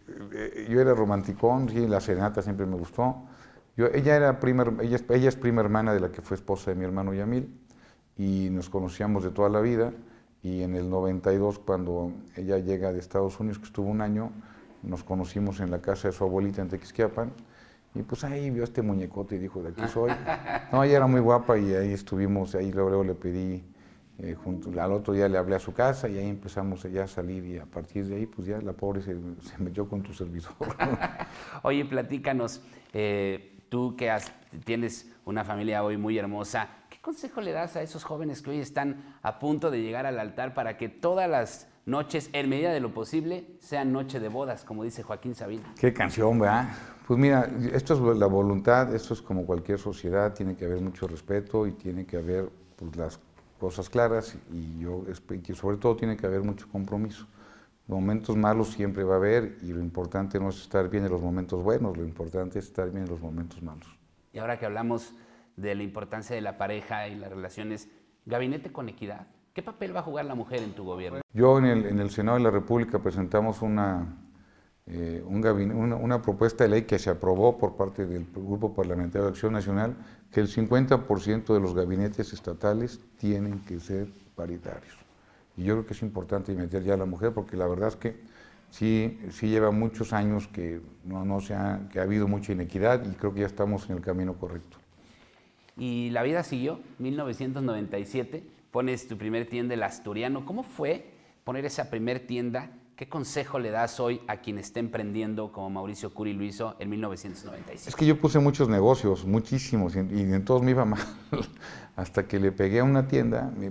yo 0.69 0.81
era 0.81 0.95
romanticón, 0.95 1.69
sí, 1.69 1.87
la 1.87 2.01
serenata 2.01 2.41
siempre 2.41 2.67
me 2.67 2.77
gustó. 2.77 3.17
Yo, 3.77 3.87
ella, 3.87 4.17
era 4.17 4.39
prima, 4.39 4.65
ella, 4.81 4.99
ella 5.09 5.29
es 5.29 5.37
prima 5.37 5.61
hermana 5.61 5.93
de 5.93 6.01
la 6.01 6.13
que 6.13 6.23
fue 6.23 6.37
esposa 6.37 6.71
de 6.71 6.77
mi 6.77 6.85
hermano 6.85 7.13
Yamil 7.13 7.59
y 8.17 8.49
nos 8.51 8.69
conocíamos 8.69 9.25
de 9.25 9.31
toda 9.31 9.49
la 9.49 9.61
vida. 9.61 9.93
Y 10.43 10.63
en 10.63 10.75
el 10.75 10.91
92, 10.91 11.59
cuando 11.61 12.13
ella 12.37 12.59
llega 12.59 12.93
de 12.93 12.99
Estados 12.99 13.39
Unidos, 13.39 13.59
que 13.59 13.67
estuvo 13.67 13.89
un 13.89 14.01
año, 14.01 14.33
nos 14.83 15.05
conocimos 15.05 15.61
en 15.61 15.71
la 15.71 15.81
casa 15.81 16.09
de 16.09 16.13
su 16.13 16.25
abuelita 16.25 16.63
en 16.63 16.69
Tequisquiapan. 16.69 17.33
Y 17.95 18.03
pues 18.03 18.25
ahí 18.25 18.51
vio 18.51 18.65
este 18.65 18.81
muñecote 18.81 19.37
y 19.37 19.39
dijo, 19.39 19.63
de 19.63 19.71
aquí 19.71 19.83
soy. 19.87 20.13
No, 20.73 20.83
ella 20.83 20.97
era 20.97 21.07
muy 21.07 21.21
guapa 21.21 21.59
y 21.59 21.75
ahí 21.75 21.93
estuvimos, 21.93 22.55
ahí 22.55 22.73
luego, 22.73 23.05
le 23.05 23.15
pedí, 23.15 23.63
eh, 24.19 24.35
junto, 24.35 24.71
al 24.81 24.93
otro 24.93 25.13
día 25.13 25.29
le 25.29 25.37
hablé 25.37 25.57
a 25.57 25.59
su 25.59 25.75
casa 25.75 26.09
y 26.09 26.17
ahí 26.17 26.29
empezamos 26.29 26.83
ya 26.85 27.05
a 27.05 27.07
salir 27.07 27.45
y 27.45 27.59
a 27.59 27.67
partir 27.67 28.07
de 28.07 28.17
ahí 28.17 28.27
pues 28.27 28.47
ya 28.47 28.59
la 28.61 28.73
pobre 28.73 29.03
se, 29.03 29.15
se 29.43 29.59
metió 29.59 29.89
con 29.89 30.03
tu 30.03 30.15
servidor. 30.15 30.53
Oye, 31.63 31.85
platícanos, 31.85 32.63
eh, 32.95 33.59
tú 33.69 33.95
que 33.97 34.11
has, 34.11 34.33
tienes 34.65 35.13
una 35.25 35.45
familia 35.45 35.85
hoy 35.85 35.99
muy 35.99 36.17
hermosa, 36.17 36.69
¿qué 36.89 36.99
consejo 37.01 37.41
le 37.43 37.53
das 37.53 37.77
a 37.77 37.83
esos 37.83 38.05
jóvenes 38.05 38.41
que 38.41 38.51
hoy 38.51 38.61
están 38.61 39.17
a 39.23 39.39
punto 39.39 39.71
de 39.71 39.83
llegar 39.83 40.07
al 40.07 40.19
altar 40.19 40.55
para 40.55 40.79
que 40.79 40.89
todas 40.89 41.29
las 41.29 41.69
noches, 41.87 42.31
en 42.33 42.49
medida 42.49 42.73
de 42.73 42.81
lo 42.81 42.95
posible, 42.95 43.47
sean 43.61 43.93
noche 43.93 44.21
de 44.21 44.29
bodas, 44.29 44.65
como 44.65 44.85
dice 44.85 45.03
Joaquín 45.03 45.35
Sabina? 45.35 45.75
Qué 45.79 45.93
canción, 45.93 46.39
¿verdad? 46.39 46.69
Pues 47.07 47.19
mira, 47.19 47.51
esto 47.73 47.95
es 47.95 48.19
la 48.19 48.27
voluntad, 48.27 48.95
esto 48.95 49.15
es 49.15 49.23
como 49.23 49.45
cualquier 49.45 49.79
sociedad, 49.79 50.33
tiene 50.33 50.57
que 50.57 50.65
haber 50.65 50.81
mucho 50.81 51.07
respeto 51.09 51.67
y 51.67 51.73
tiene 51.73 52.07
que 52.07 52.17
haber 52.17 52.49
pues, 52.77 52.97
las 52.97 53.21
cosas 53.59 53.89
claras 53.91 54.37
y, 54.53 54.79
yo, 54.79 55.05
y 55.31 55.55
sobre 55.55 55.77
todo 55.77 55.97
tiene 55.97 56.17
que 56.17 56.27
haber 56.27 56.43
mucho 56.43 56.69
compromiso. 56.71 57.27
Momentos 57.89 58.37
malos 58.37 58.69
siempre 58.69 59.03
va 59.03 59.15
a 59.15 59.17
haber 59.19 59.59
y 59.63 59.73
lo 59.73 59.81
importante 59.81 60.39
no 60.39 60.51
es 60.51 60.63
estar 60.63 60.89
bien 60.89 61.05
en 61.05 61.11
los 61.11 61.21
momentos 61.21 61.63
buenos, 61.63 61.97
lo 61.97 62.05
importante 62.05 62.61
es 62.61 62.67
estar 62.67 62.91
bien 62.91 63.05
en 63.05 63.11
los 63.11 63.21
momentos 63.21 63.61
malos. 63.63 63.87
Y 64.33 64.39
ahora 64.39 64.59
que 64.59 64.67
hablamos 64.67 65.15
de 65.57 65.75
la 65.75 65.83
importancia 65.83 66.35
de 66.35 66.43
la 66.43 66.57
pareja 66.57 67.09
y 67.09 67.17
las 67.17 67.31
relaciones, 67.31 67.89
gabinete 68.25 68.73
con 68.73 68.89
equidad. 68.89 69.27
¿Qué 69.53 69.63
papel 69.63 69.95
va 69.95 70.01
a 70.01 70.03
jugar 70.03 70.25
la 70.25 70.35
mujer 70.35 70.63
en 70.63 70.73
tu 70.73 70.85
gobierno? 70.85 71.21
Yo 71.35 71.59
en 71.59 71.67
el, 71.67 71.85
en 71.85 71.99
el 71.99 72.11
Senado 72.11 72.39
de 72.39 72.45
la 72.45 72.51
República 72.51 73.01
presentamos 73.01 73.61
una, 73.61 74.17
eh, 74.87 75.23
una, 75.27 75.53
una, 75.53 76.23
propuesta 76.23 76.65
de 76.65 76.71
ley 76.71 76.83
que 76.83 76.99
se 76.99 77.11
aprobó 77.11 77.59
por 77.59 77.77
parte 77.77 78.07
del 78.07 78.27
Grupo 78.33 78.73
Parlamentario 78.73 79.25
de 79.25 79.31
Acción 79.33 79.53
Nacional, 79.53 79.95
que 80.31 80.41
el 80.41 80.49
50% 80.49 81.53
de 81.53 81.61
los 81.61 81.75
gabinetes 81.75 82.33
estatales 82.33 83.01
tienen 83.19 83.59
que 83.61 83.79
ser 83.79 84.09
paritarios. 84.35 84.97
Y 85.59 85.65
yo 85.65 85.75
creo 85.75 85.87
que 85.87 85.93
es 85.93 86.03
importante 86.03 86.55
meter 86.55 86.83
ya 86.83 86.95
a 86.95 86.97
la 86.97 87.05
mujer, 87.05 87.35
porque 87.35 87.55
la 87.55 87.67
verdad 87.67 87.89
es 87.89 87.97
que 87.97 88.17
sí, 88.71 89.21
sí 89.33 89.49
lleva 89.49 89.71
muchos 89.71 90.15
años 90.15 90.49
que, 90.49 90.81
no, 91.05 91.27
no 91.27 91.43
se 91.43 91.55
ha, 91.55 91.89
que 91.93 92.01
ha 92.01 92.05
habido 92.05 92.27
mucha 92.27 92.53
inequidad 92.53 93.05
y 93.05 93.15
creo 93.17 93.35
que 93.35 93.41
ya 93.41 93.47
estamos 93.47 93.91
en 93.91 93.97
el 93.97 94.03
camino 94.03 94.33
correcto. 94.33 94.79
Y 95.77 96.09
la 96.09 96.23
vida 96.23 96.43
siguió, 96.43 96.81
1997, 96.99 98.45
pones 98.73 99.07
tu 99.07 99.17
primer 99.17 99.47
tienda, 99.47 99.75
el 99.75 99.83
Asturiano. 99.85 100.45
¿Cómo 100.45 100.65
fue 100.65 101.13
poner 101.45 101.65
esa 101.65 101.91
primer 101.91 102.27
tienda? 102.27 102.71
¿Qué 102.97 103.09
consejo 103.09 103.59
le 103.59 103.71
das 103.71 104.01
hoy 104.01 104.21
a 104.29 104.39
quien 104.39 104.59
esté 104.59 104.81
emprendiendo 104.81 105.53
como 105.53 105.71
Mauricio 105.71 106.13
Curi 106.13 106.33
lo 106.33 106.45
hizo 106.45 106.77
en 106.79 106.91
1997? 106.91 107.89
Es 107.89 107.97
que 107.97 108.07
yo 108.07 108.19
puse 108.19 108.39
muchos 108.39 108.69
negocios, 108.69 109.25
muchísimos, 109.25 109.95
y 109.95 109.99
en 109.99 110.45
todos 110.45 110.63
me 110.63 110.73
iba 110.73 110.85
mal. 110.87 111.01
Hasta 111.97 112.27
que 112.27 112.41
le 112.41 112.51
pegué 112.53 112.81
a 112.81 112.85
una 112.85 113.07
tienda, 113.07 113.53
mi, 113.57 113.69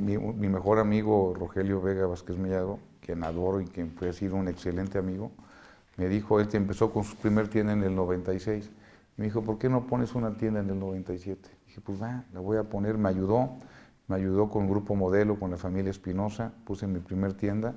mejor 0.48 0.80
amigo 0.80 1.34
Rogelio 1.36 1.82
Vega 1.82 2.06
Vázquez 2.06 2.38
Mellado, 2.38 2.80
quien 3.00 3.24
adoro 3.24 3.62
y 3.62 3.66
quien 3.66 3.92
fue 3.92 4.12
un 4.32 4.48
excelente 4.48 5.00
amigo, 5.00 5.32
me 5.98 6.08
dijo, 6.08 6.40
él 6.40 6.48
empezó 6.54 6.92
con 6.92 7.04
su 7.04 7.16
primer 7.16 7.48
tienda 7.48 7.74
en 7.74 7.84
el 7.84 7.96
96. 7.96 8.70
Y 9.18 9.22
me 9.22 9.26
dijo, 9.26 9.42
¿por 9.44 9.58
qué 9.58 9.70
no 9.70 9.88
pones 9.88 10.14
una 10.14 10.38
tienda 10.38 10.60
en 10.60 10.70
el 10.70 10.80
97? 10.80 11.50
Dije, 11.68 11.82
pues 11.82 12.02
va, 12.02 12.24
la 12.34 12.40
voy 12.40 12.58
a 12.58 12.64
poner. 12.64 12.98
Me 12.98 13.10
ayudó, 13.10 13.58
me 14.12 14.18
ayudó 14.18 14.50
con 14.50 14.68
Grupo 14.68 14.94
Modelo, 14.94 15.40
con 15.40 15.52
la 15.52 15.58
familia 15.58 15.90
Espinosa, 15.90 16.52
puse 16.66 16.86
mi 16.86 17.00
primer 17.00 17.34
tienda 17.34 17.74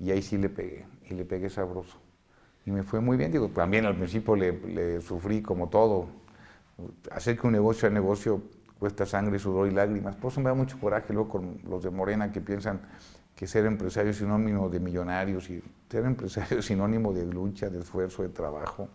y 0.00 0.10
ahí 0.10 0.22
sí 0.22 0.36
le 0.36 0.48
pegué, 0.48 0.86
y 1.08 1.14
le 1.14 1.24
pegué 1.24 1.48
sabroso. 1.48 1.98
Y 2.66 2.72
me 2.72 2.82
fue 2.82 3.00
muy 3.00 3.16
bien, 3.16 3.30
digo, 3.30 3.48
también 3.48 3.86
al 3.86 3.96
principio 3.96 4.34
le, 4.34 5.00
sufrí 5.00 5.40
como 5.40 5.68
todo. 5.68 6.08
Hacer 7.12 7.38
que 7.38 7.46
un 7.46 7.52
negocio 7.52 7.82
sea 7.82 7.90
negocio 7.90 8.42
cuesta 8.78 9.06
sangre, 9.06 9.38
sudor 9.38 9.68
y 9.68 9.70
lágrimas. 9.70 10.16
Por 10.16 10.32
eso 10.32 10.40
me 10.40 10.48
da 10.48 10.54
mucho 10.54 10.78
coraje 10.80 11.12
luego 11.12 11.28
con 11.28 11.60
los 11.68 11.84
de 11.84 11.90
Morena 11.90 12.32
que 12.32 12.40
piensan 12.40 12.80
que 13.36 13.46
ser 13.46 13.64
empresario 13.64 14.10
es 14.10 14.16
sinónimo 14.16 14.68
de 14.68 14.80
millonarios 14.80 15.48
y 15.48 15.62
ser 15.88 16.04
empresario 16.04 16.58
es 16.58 16.64
sinónimo 16.66 17.12
de 17.12 17.24
lucha, 17.24 17.70
de 17.70 17.78
esfuerzo, 17.78 18.22
de 18.22 18.30
trabajo. 18.30 18.88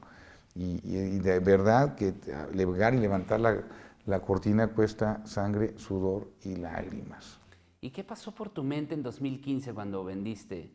Y, 0.55 1.17
de 1.19 1.39
verdad 1.39 1.95
que 1.95 2.13
levantar 2.53 2.93
y 2.93 2.97
levantar 2.97 3.39
la, 3.39 3.57
la 4.05 4.21
cortina 4.21 4.67
cuesta 4.67 5.25
sangre, 5.25 5.77
sudor 5.77 6.31
y 6.41 6.55
lágrimas. 6.55 7.39
¿Y 7.81 7.91
qué 7.91 8.03
pasó 8.03 8.33
por 8.33 8.49
tu 8.49 8.63
mente 8.63 8.93
en 8.93 9.03
2015 9.03 9.73
cuando 9.73 10.03
vendiste 10.03 10.71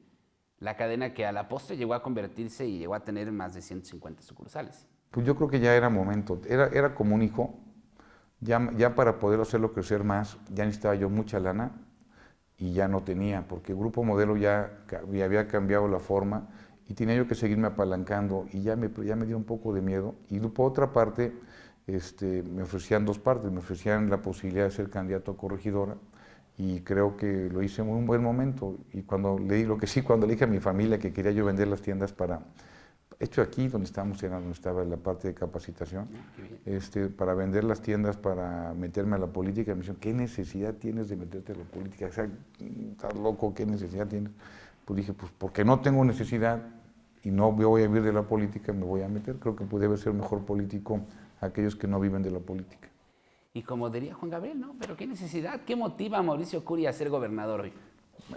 la 0.58 0.76
cadena 0.76 1.14
que 1.14 1.24
a 1.26 1.32
la 1.32 1.48
postre 1.48 1.76
llegó 1.76 1.94
a 1.94 2.02
convertirse 2.02 2.66
y 2.66 2.78
llegó 2.78 2.94
a 2.94 3.04
tener 3.04 3.30
más 3.32 3.54
de 3.54 3.62
150 3.62 4.22
sucursales? 4.22 4.86
Pues 5.10 5.26
yo 5.26 5.36
creo 5.36 5.48
que 5.48 5.60
ya 5.60 5.74
era 5.74 5.88
momento, 5.88 6.40
era, 6.46 6.66
era 6.68 6.94
como 6.94 7.14
un 7.14 7.22
hijo, 7.22 7.58
ya, 8.40 8.70
ya 8.76 8.94
para 8.94 9.18
poder 9.18 9.40
hacerlo 9.40 9.72
crecer 9.72 10.04
más, 10.04 10.36
ya 10.52 10.64
necesitaba 10.64 10.94
yo 10.94 11.08
mucha 11.08 11.40
lana, 11.40 11.72
y 12.58 12.72
ya 12.72 12.88
no 12.88 13.02
tenía, 13.02 13.46
porque 13.46 13.72
el 13.72 13.78
grupo 13.78 14.02
modelo 14.02 14.36
ya, 14.36 14.84
había 15.22 15.46
cambiado 15.46 15.86
la 15.88 16.00
forma 16.00 16.48
y 16.88 16.94
tenía 16.94 17.14
yo 17.14 17.28
que 17.28 17.36
seguirme 17.36 17.68
apalancando 17.68 18.46
y 18.52 18.62
ya 18.62 18.74
me, 18.74 18.90
ya 19.04 19.14
me 19.14 19.26
dio 19.26 19.36
un 19.36 19.44
poco 19.44 19.72
de 19.72 19.80
miedo. 19.80 20.16
Y 20.28 20.40
por 20.40 20.70
otra 20.70 20.92
parte, 20.92 21.32
este, 21.88 22.42
me 22.42 22.62
ofrecían 22.62 23.04
dos 23.04 23.18
partes, 23.18 23.50
me 23.50 23.58
ofrecían 23.58 24.10
la 24.10 24.20
posibilidad 24.20 24.64
de 24.64 24.70
ser 24.70 24.90
candidato 24.90 25.32
a 25.32 25.36
corregidora 25.36 25.96
y 26.58 26.80
creo 26.80 27.16
que 27.16 27.48
lo 27.50 27.62
hice 27.62 27.82
en 27.82 27.88
un 27.88 28.06
buen 28.06 28.22
momento. 28.22 28.76
Y 28.92 29.02
cuando 29.02 29.38
le 29.38 29.64
lo 29.64 29.78
que 29.78 29.86
sí, 29.86 30.02
cuando 30.02 30.26
le 30.26 30.34
dije 30.34 30.44
a 30.44 30.48
mi 30.48 30.60
familia 30.60 30.98
que 30.98 31.12
quería 31.12 31.32
yo 31.32 31.46
vender 31.46 31.66
las 31.66 31.80
tiendas 31.80 32.12
para, 32.12 32.40
hecho 33.18 33.40
aquí 33.40 33.68
donde 33.68 33.86
estábamos, 33.86 34.22
era 34.22 34.36
donde 34.36 34.52
estaba 34.52 34.84
la 34.84 34.98
parte 34.98 35.28
de 35.28 35.34
capacitación, 35.34 36.08
ah, 36.12 36.42
este, 36.66 37.08
para 37.08 37.32
vender 37.32 37.64
las 37.64 37.80
tiendas, 37.80 38.18
para 38.18 38.74
meterme 38.74 39.16
a 39.16 39.18
la 39.18 39.28
política, 39.28 39.74
me 39.74 39.80
dijeron, 39.80 40.00
¿qué 40.00 40.12
necesidad 40.12 40.74
tienes 40.74 41.08
de 41.08 41.16
meterte 41.16 41.52
a 41.52 41.56
la 41.56 41.64
política? 41.64 42.06
O 42.06 42.12
sea, 42.12 42.28
estás 42.90 43.14
loco, 43.14 43.54
¿qué 43.54 43.64
necesidad 43.64 44.06
tienes? 44.06 44.32
Pues 44.84 44.98
dije, 44.98 45.14
pues 45.14 45.32
porque 45.38 45.64
no 45.64 45.80
tengo 45.80 46.04
necesidad 46.04 46.60
y 47.22 47.30
no 47.30 47.50
voy 47.50 47.82
a 47.82 47.86
vivir 47.86 48.02
de 48.02 48.12
la 48.12 48.22
política, 48.22 48.72
me 48.72 48.84
voy 48.84 49.02
a 49.02 49.08
meter. 49.08 49.36
Creo 49.36 49.56
que 49.56 49.64
puede 49.64 49.96
ser 49.96 50.12
mejor 50.12 50.44
político 50.44 51.00
aquellos 51.40 51.76
que 51.76 51.86
no 51.86 52.00
viven 52.00 52.22
de 52.22 52.30
la 52.30 52.40
política. 52.40 52.88
Y 53.54 53.62
como 53.62 53.90
diría 53.90 54.14
Juan 54.14 54.30
Gabriel, 54.30 54.60
¿no? 54.60 54.74
Pero 54.78 54.96
qué 54.96 55.06
necesidad, 55.06 55.62
qué 55.64 55.74
motiva 55.74 56.18
a 56.18 56.22
Mauricio 56.22 56.64
Curi 56.64 56.86
a 56.86 56.92
ser 56.92 57.10
gobernador 57.10 57.62
hoy. 57.62 57.72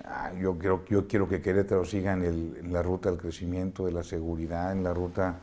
Ah, 0.05 0.31
yo, 0.33 0.57
quiero, 0.57 0.85
yo 0.89 1.07
quiero 1.07 1.27
que 1.27 1.41
Querétaro 1.41 1.85
siga 1.85 2.13
en, 2.13 2.71
la 2.71 2.81
ruta 2.81 3.09
del 3.09 3.19
crecimiento, 3.19 3.85
de 3.85 3.91
la 3.91 4.03
seguridad, 4.03 4.71
en 4.71 4.83
la 4.83 4.93
ruta 4.93 5.39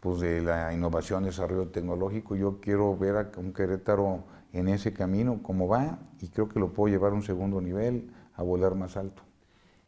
pues, 0.00 0.20
de 0.20 0.40
la 0.40 0.74
innovación, 0.74 1.24
desarrollo 1.24 1.68
tecnológico. 1.68 2.34
Yo 2.34 2.60
quiero 2.60 2.96
ver 2.96 3.16
a 3.16 3.30
un 3.36 3.52
Querétaro 3.52 4.24
en 4.52 4.68
ese 4.68 4.92
camino, 4.92 5.42
como 5.42 5.68
va, 5.68 5.98
y 6.20 6.28
creo 6.28 6.48
que 6.48 6.58
lo 6.58 6.72
puedo 6.72 6.92
llevar 6.92 7.12
a 7.12 7.14
un 7.14 7.22
segundo 7.22 7.60
nivel, 7.60 8.10
a 8.34 8.42
volar 8.42 8.74
más 8.74 8.96
alto. 8.96 9.22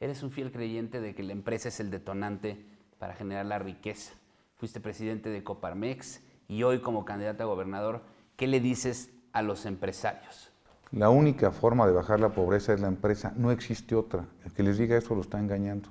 Eres 0.00 0.22
un 0.22 0.30
fiel 0.30 0.52
creyente 0.52 1.00
de 1.00 1.14
que 1.14 1.22
la 1.22 1.32
empresa 1.32 1.68
es 1.68 1.80
el 1.80 1.90
detonante 1.90 2.64
para 2.98 3.14
generar 3.14 3.46
la 3.46 3.58
riqueza. 3.58 4.14
Fuiste 4.56 4.80
presidente 4.80 5.28
de 5.28 5.42
Coparmex 5.42 6.20
y 6.48 6.62
hoy 6.62 6.80
como 6.80 7.04
candidato 7.04 7.42
a 7.42 7.46
gobernador, 7.46 8.02
¿qué 8.36 8.46
le 8.46 8.60
dices 8.60 9.10
a 9.32 9.42
los 9.42 9.66
empresarios? 9.66 10.50
La 10.90 11.10
única 11.10 11.50
forma 11.50 11.86
de 11.86 11.92
bajar 11.92 12.20
la 12.20 12.30
pobreza 12.30 12.72
es 12.72 12.80
la 12.80 12.88
empresa, 12.88 13.32
no 13.36 13.50
existe 13.50 13.94
otra. 13.94 14.26
El 14.44 14.52
que 14.52 14.62
les 14.62 14.78
diga 14.78 14.96
eso 14.96 15.14
lo 15.14 15.22
está 15.22 15.40
engañando. 15.40 15.88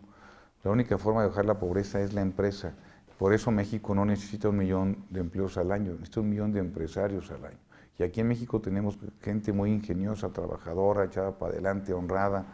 La 0.64 0.72
única 0.72 0.98
forma 0.98 1.22
de 1.22 1.28
bajar 1.28 1.46
la 1.46 1.60
pobreza 1.60 2.00
es 2.02 2.14
la 2.14 2.22
empresa. 2.22 2.74
Por 3.18 3.34
eso 3.34 3.52
México 3.52 3.94
no 3.94 4.06
necesita 4.06 4.50
un 4.50 4.58
millón 4.58 5.06
de 5.10 5.20
empleos 5.20 5.58
al 5.58 5.72
año, 5.72 5.92
necesita 5.92 6.22
un 6.22 6.30
millón 6.30 6.54
de 6.54 6.60
empresarios 6.60 7.30
al 7.32 7.46
año. 7.46 7.58
Y 8.00 8.04
aquí 8.04 8.22
en 8.22 8.28
México 8.28 8.62
tenemos 8.62 8.98
gente 9.22 9.52
muy 9.52 9.72
ingeniosa, 9.72 10.30
trabajadora, 10.30 11.06
echada 11.06 11.38
para 11.38 11.54
adelante, 11.54 11.94
honrada. 11.94 12.46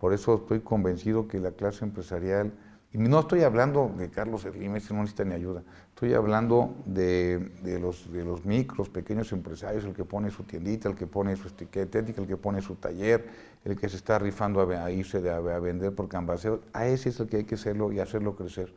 Por 0.00 0.12
eso 0.12 0.34
estoy 0.34 0.60
convencido 0.60 1.26
que 1.26 1.40
la 1.40 1.52
clase 1.52 1.84
empresarial 1.84 2.52
y 2.94 2.98
no 2.98 3.18
estoy 3.18 3.42
hablando 3.42 3.92
de 3.98 4.08
Carlos 4.08 4.42
Slim, 4.42 4.76
ese 4.76 4.94
no 4.94 5.00
necesita 5.00 5.24
ni 5.24 5.34
ayuda. 5.34 5.64
Estoy 5.94 6.12
hablando 6.14 6.74
de, 6.86 7.52
los, 7.80 8.10
de 8.10 8.24
los 8.24 8.44
micros, 8.44 8.88
pequeños 8.88 9.30
empresarios, 9.30 9.84
el 9.84 9.94
que 9.94 10.04
pone 10.04 10.28
su 10.32 10.42
tiendita, 10.42 10.88
el 10.88 10.96
que 10.96 11.06
pone 11.06 11.36
su 11.36 11.46
etiqueta, 11.46 12.00
el 12.00 12.26
que 12.26 12.36
pone 12.36 12.60
su 12.62 12.74
taller, 12.74 13.30
el 13.64 13.78
que 13.78 13.88
se 13.88 13.96
está 13.98 14.18
rifando 14.18 14.60
a, 14.60 14.90
irse 14.90 15.20
de, 15.20 15.30
a, 15.30 15.38
vender 15.38 15.94
por 15.94 16.08
cambaseo. 16.08 16.62
A 16.72 16.88
ese 16.88 17.10
es 17.10 17.20
el 17.20 17.28
que 17.28 17.36
hay 17.36 17.44
que 17.44 17.54
hacerlo 17.54 17.92
y 17.92 18.00
hacerlo 18.00 18.34
crecer. 18.34 18.74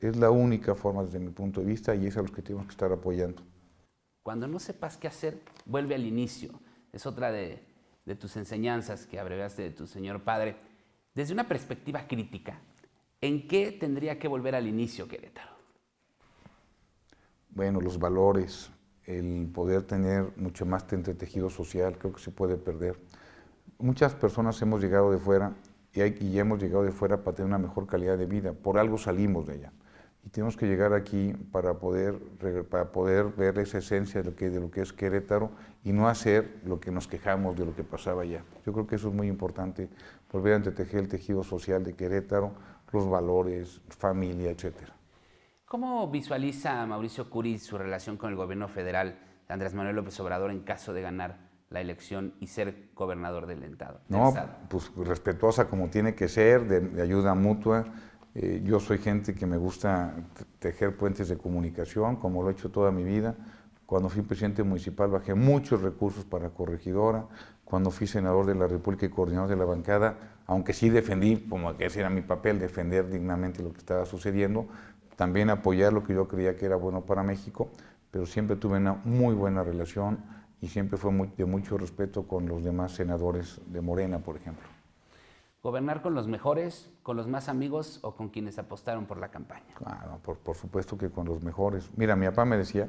Es 0.00 0.16
la 0.16 0.30
única 0.30 0.74
forma 0.74 1.02
desde 1.02 1.18
mi 1.18 1.30
punto 1.30 1.60
de 1.60 1.66
vista 1.66 1.94
y 1.94 2.06
es 2.06 2.18
a 2.18 2.20
los 2.20 2.30
que 2.30 2.42
tenemos 2.42 2.66
que 2.66 2.72
estar 2.72 2.92
apoyando. 2.92 3.42
Cuando 4.22 4.46
no 4.46 4.58
sepas 4.58 4.98
qué 4.98 5.08
hacer, 5.08 5.40
vuelve 5.64 5.94
al 5.94 6.04
inicio. 6.04 6.50
Es 6.92 7.06
otra 7.06 7.32
de, 7.32 7.64
de 8.04 8.14
tus 8.16 8.36
enseñanzas 8.36 9.06
que 9.06 9.18
abreviaste 9.18 9.62
de 9.62 9.70
tu 9.70 9.86
señor 9.86 10.24
padre. 10.24 10.56
Desde 11.14 11.32
una 11.32 11.48
perspectiva 11.48 12.06
crítica, 12.06 12.60
¿En 13.22 13.46
qué 13.46 13.70
tendría 13.72 14.18
que 14.18 14.28
volver 14.28 14.54
al 14.54 14.66
inicio 14.66 15.06
Querétaro? 15.06 15.59
Bueno, 17.52 17.80
los 17.80 17.98
valores, 17.98 18.70
el 19.04 19.50
poder 19.52 19.82
tener 19.82 20.32
mucho 20.36 20.64
más 20.66 20.86
tejido 20.86 21.50
social, 21.50 21.98
creo 21.98 22.12
que 22.12 22.20
se 22.20 22.30
puede 22.30 22.56
perder. 22.56 22.96
Muchas 23.78 24.14
personas 24.14 24.60
hemos 24.62 24.80
llegado 24.80 25.10
de 25.10 25.18
fuera 25.18 25.54
y, 25.92 26.00
hay, 26.00 26.38
hemos 26.38 26.62
llegado 26.62 26.84
de 26.84 26.92
fuera 26.92 27.24
para 27.24 27.36
tener 27.36 27.48
una 27.48 27.58
mejor 27.58 27.86
calidad 27.86 28.16
de 28.16 28.26
vida. 28.26 28.52
Por 28.52 28.78
algo 28.78 28.98
salimos 28.98 29.46
de 29.46 29.56
ella. 29.56 29.72
Y 30.24 30.28
tenemos 30.28 30.56
que 30.56 30.66
llegar 30.66 30.92
aquí 30.92 31.32
para 31.50 31.78
poder, 31.78 32.20
para 32.68 32.92
poder 32.92 33.28
ver 33.28 33.58
esa 33.58 33.78
esencia 33.78 34.22
de 34.22 34.30
lo, 34.30 34.36
que, 34.36 34.50
de 34.50 34.60
lo 34.60 34.70
que 34.70 34.82
es 34.82 34.92
Querétaro 34.92 35.50
y 35.82 35.92
no 35.92 36.08
hacer 36.08 36.60
lo 36.64 36.78
que 36.78 36.90
nos 36.90 37.08
quejamos 37.08 37.56
de 37.56 37.64
lo 37.64 37.74
que 37.74 37.82
pasaba 37.82 38.22
allá. 38.22 38.44
Yo 38.66 38.72
creo 38.72 38.86
que 38.86 38.96
eso 38.96 39.08
es 39.08 39.14
muy 39.14 39.28
importante, 39.28 39.88
volver 40.30 40.52
a 40.52 40.56
entretejer 40.56 41.00
el 41.00 41.08
tejido 41.08 41.42
social 41.42 41.82
de 41.82 41.94
Querétaro, 41.94 42.52
los 42.92 43.08
valores, 43.08 43.80
familia, 43.88 44.50
etcétera. 44.50 44.99
¿Cómo 45.70 46.10
visualiza 46.10 46.84
Mauricio 46.84 47.30
Curi 47.30 47.56
su 47.60 47.78
relación 47.78 48.16
con 48.16 48.30
el 48.30 48.34
gobierno 48.34 48.66
federal 48.66 49.20
de 49.46 49.54
Andrés 49.54 49.72
Manuel 49.72 49.94
López 49.94 50.18
Obrador 50.18 50.50
en 50.50 50.62
caso 50.62 50.92
de 50.92 51.00
ganar 51.00 51.38
la 51.68 51.80
elección 51.80 52.34
y 52.40 52.48
ser 52.48 52.88
gobernador 52.96 53.46
del 53.46 53.62
Estado? 53.62 54.00
No, 54.08 54.34
pues 54.68 54.90
respetuosa 54.96 55.68
como 55.68 55.88
tiene 55.88 56.16
que 56.16 56.26
ser, 56.28 56.66
de, 56.66 57.00
ayuda 57.00 57.36
mutua. 57.36 57.86
Eh, 58.34 58.62
yo 58.64 58.80
soy 58.80 58.98
gente 58.98 59.32
que 59.32 59.46
me 59.46 59.58
gusta 59.58 60.12
tejer 60.58 60.96
puentes 60.96 61.28
de 61.28 61.38
comunicación, 61.38 62.16
como 62.16 62.42
lo 62.42 62.48
he 62.48 62.52
hecho 62.52 62.72
toda 62.72 62.90
mi 62.90 63.04
vida. 63.04 63.36
Cuando 63.86 64.08
fui 64.08 64.22
presidente 64.22 64.64
municipal 64.64 65.08
bajé 65.08 65.34
muchos 65.34 65.82
recursos 65.82 66.24
para 66.24 66.50
corregidora. 66.50 67.28
Cuando 67.64 67.92
fui 67.92 68.08
senador 68.08 68.44
de 68.44 68.56
la 68.56 68.66
República 68.66 69.06
y 69.06 69.08
coordinador 69.08 69.48
de 69.48 69.54
la 69.54 69.66
bancada, 69.66 70.18
aunque 70.48 70.72
sí 70.72 70.90
defendí, 70.90 71.46
como 71.48 71.76
que 71.76 71.86
ese 71.86 72.00
era 72.00 72.10
mi 72.10 72.22
papel, 72.22 72.58
defender 72.58 73.08
dignamente 73.08 73.62
lo 73.62 73.72
que 73.72 73.78
estaba 73.78 74.04
sucediendo, 74.04 74.66
también 75.20 75.50
apoyar 75.50 75.92
lo 75.92 76.02
que 76.02 76.14
yo 76.14 76.26
creía 76.26 76.56
que 76.56 76.64
era 76.64 76.76
bueno 76.76 77.02
para 77.02 77.22
México, 77.22 77.68
pero 78.10 78.24
siempre 78.24 78.56
tuve 78.56 78.78
una 78.78 78.94
muy 79.04 79.34
buena 79.34 79.62
relación 79.62 80.24
y 80.62 80.68
siempre 80.68 80.96
fue 80.96 81.12
de 81.36 81.44
mucho 81.44 81.76
respeto 81.76 82.26
con 82.26 82.48
los 82.48 82.64
demás 82.64 82.92
senadores 82.92 83.60
de 83.66 83.82
Morena, 83.82 84.20
por 84.20 84.38
ejemplo. 84.38 84.66
¿Gobernar 85.62 86.00
con 86.00 86.14
los 86.14 86.26
mejores, 86.26 86.88
con 87.02 87.18
los 87.18 87.26
más 87.26 87.50
amigos 87.50 87.98
o 88.00 88.16
con 88.16 88.30
quienes 88.30 88.58
apostaron 88.58 89.04
por 89.04 89.18
la 89.18 89.30
campaña? 89.30 89.74
Claro, 89.74 90.20
por, 90.24 90.38
por 90.38 90.56
supuesto 90.56 90.96
que 90.96 91.10
con 91.10 91.26
los 91.26 91.42
mejores. 91.44 91.90
Mira, 91.96 92.16
mi 92.16 92.24
papá 92.24 92.46
me 92.46 92.56
decía 92.56 92.88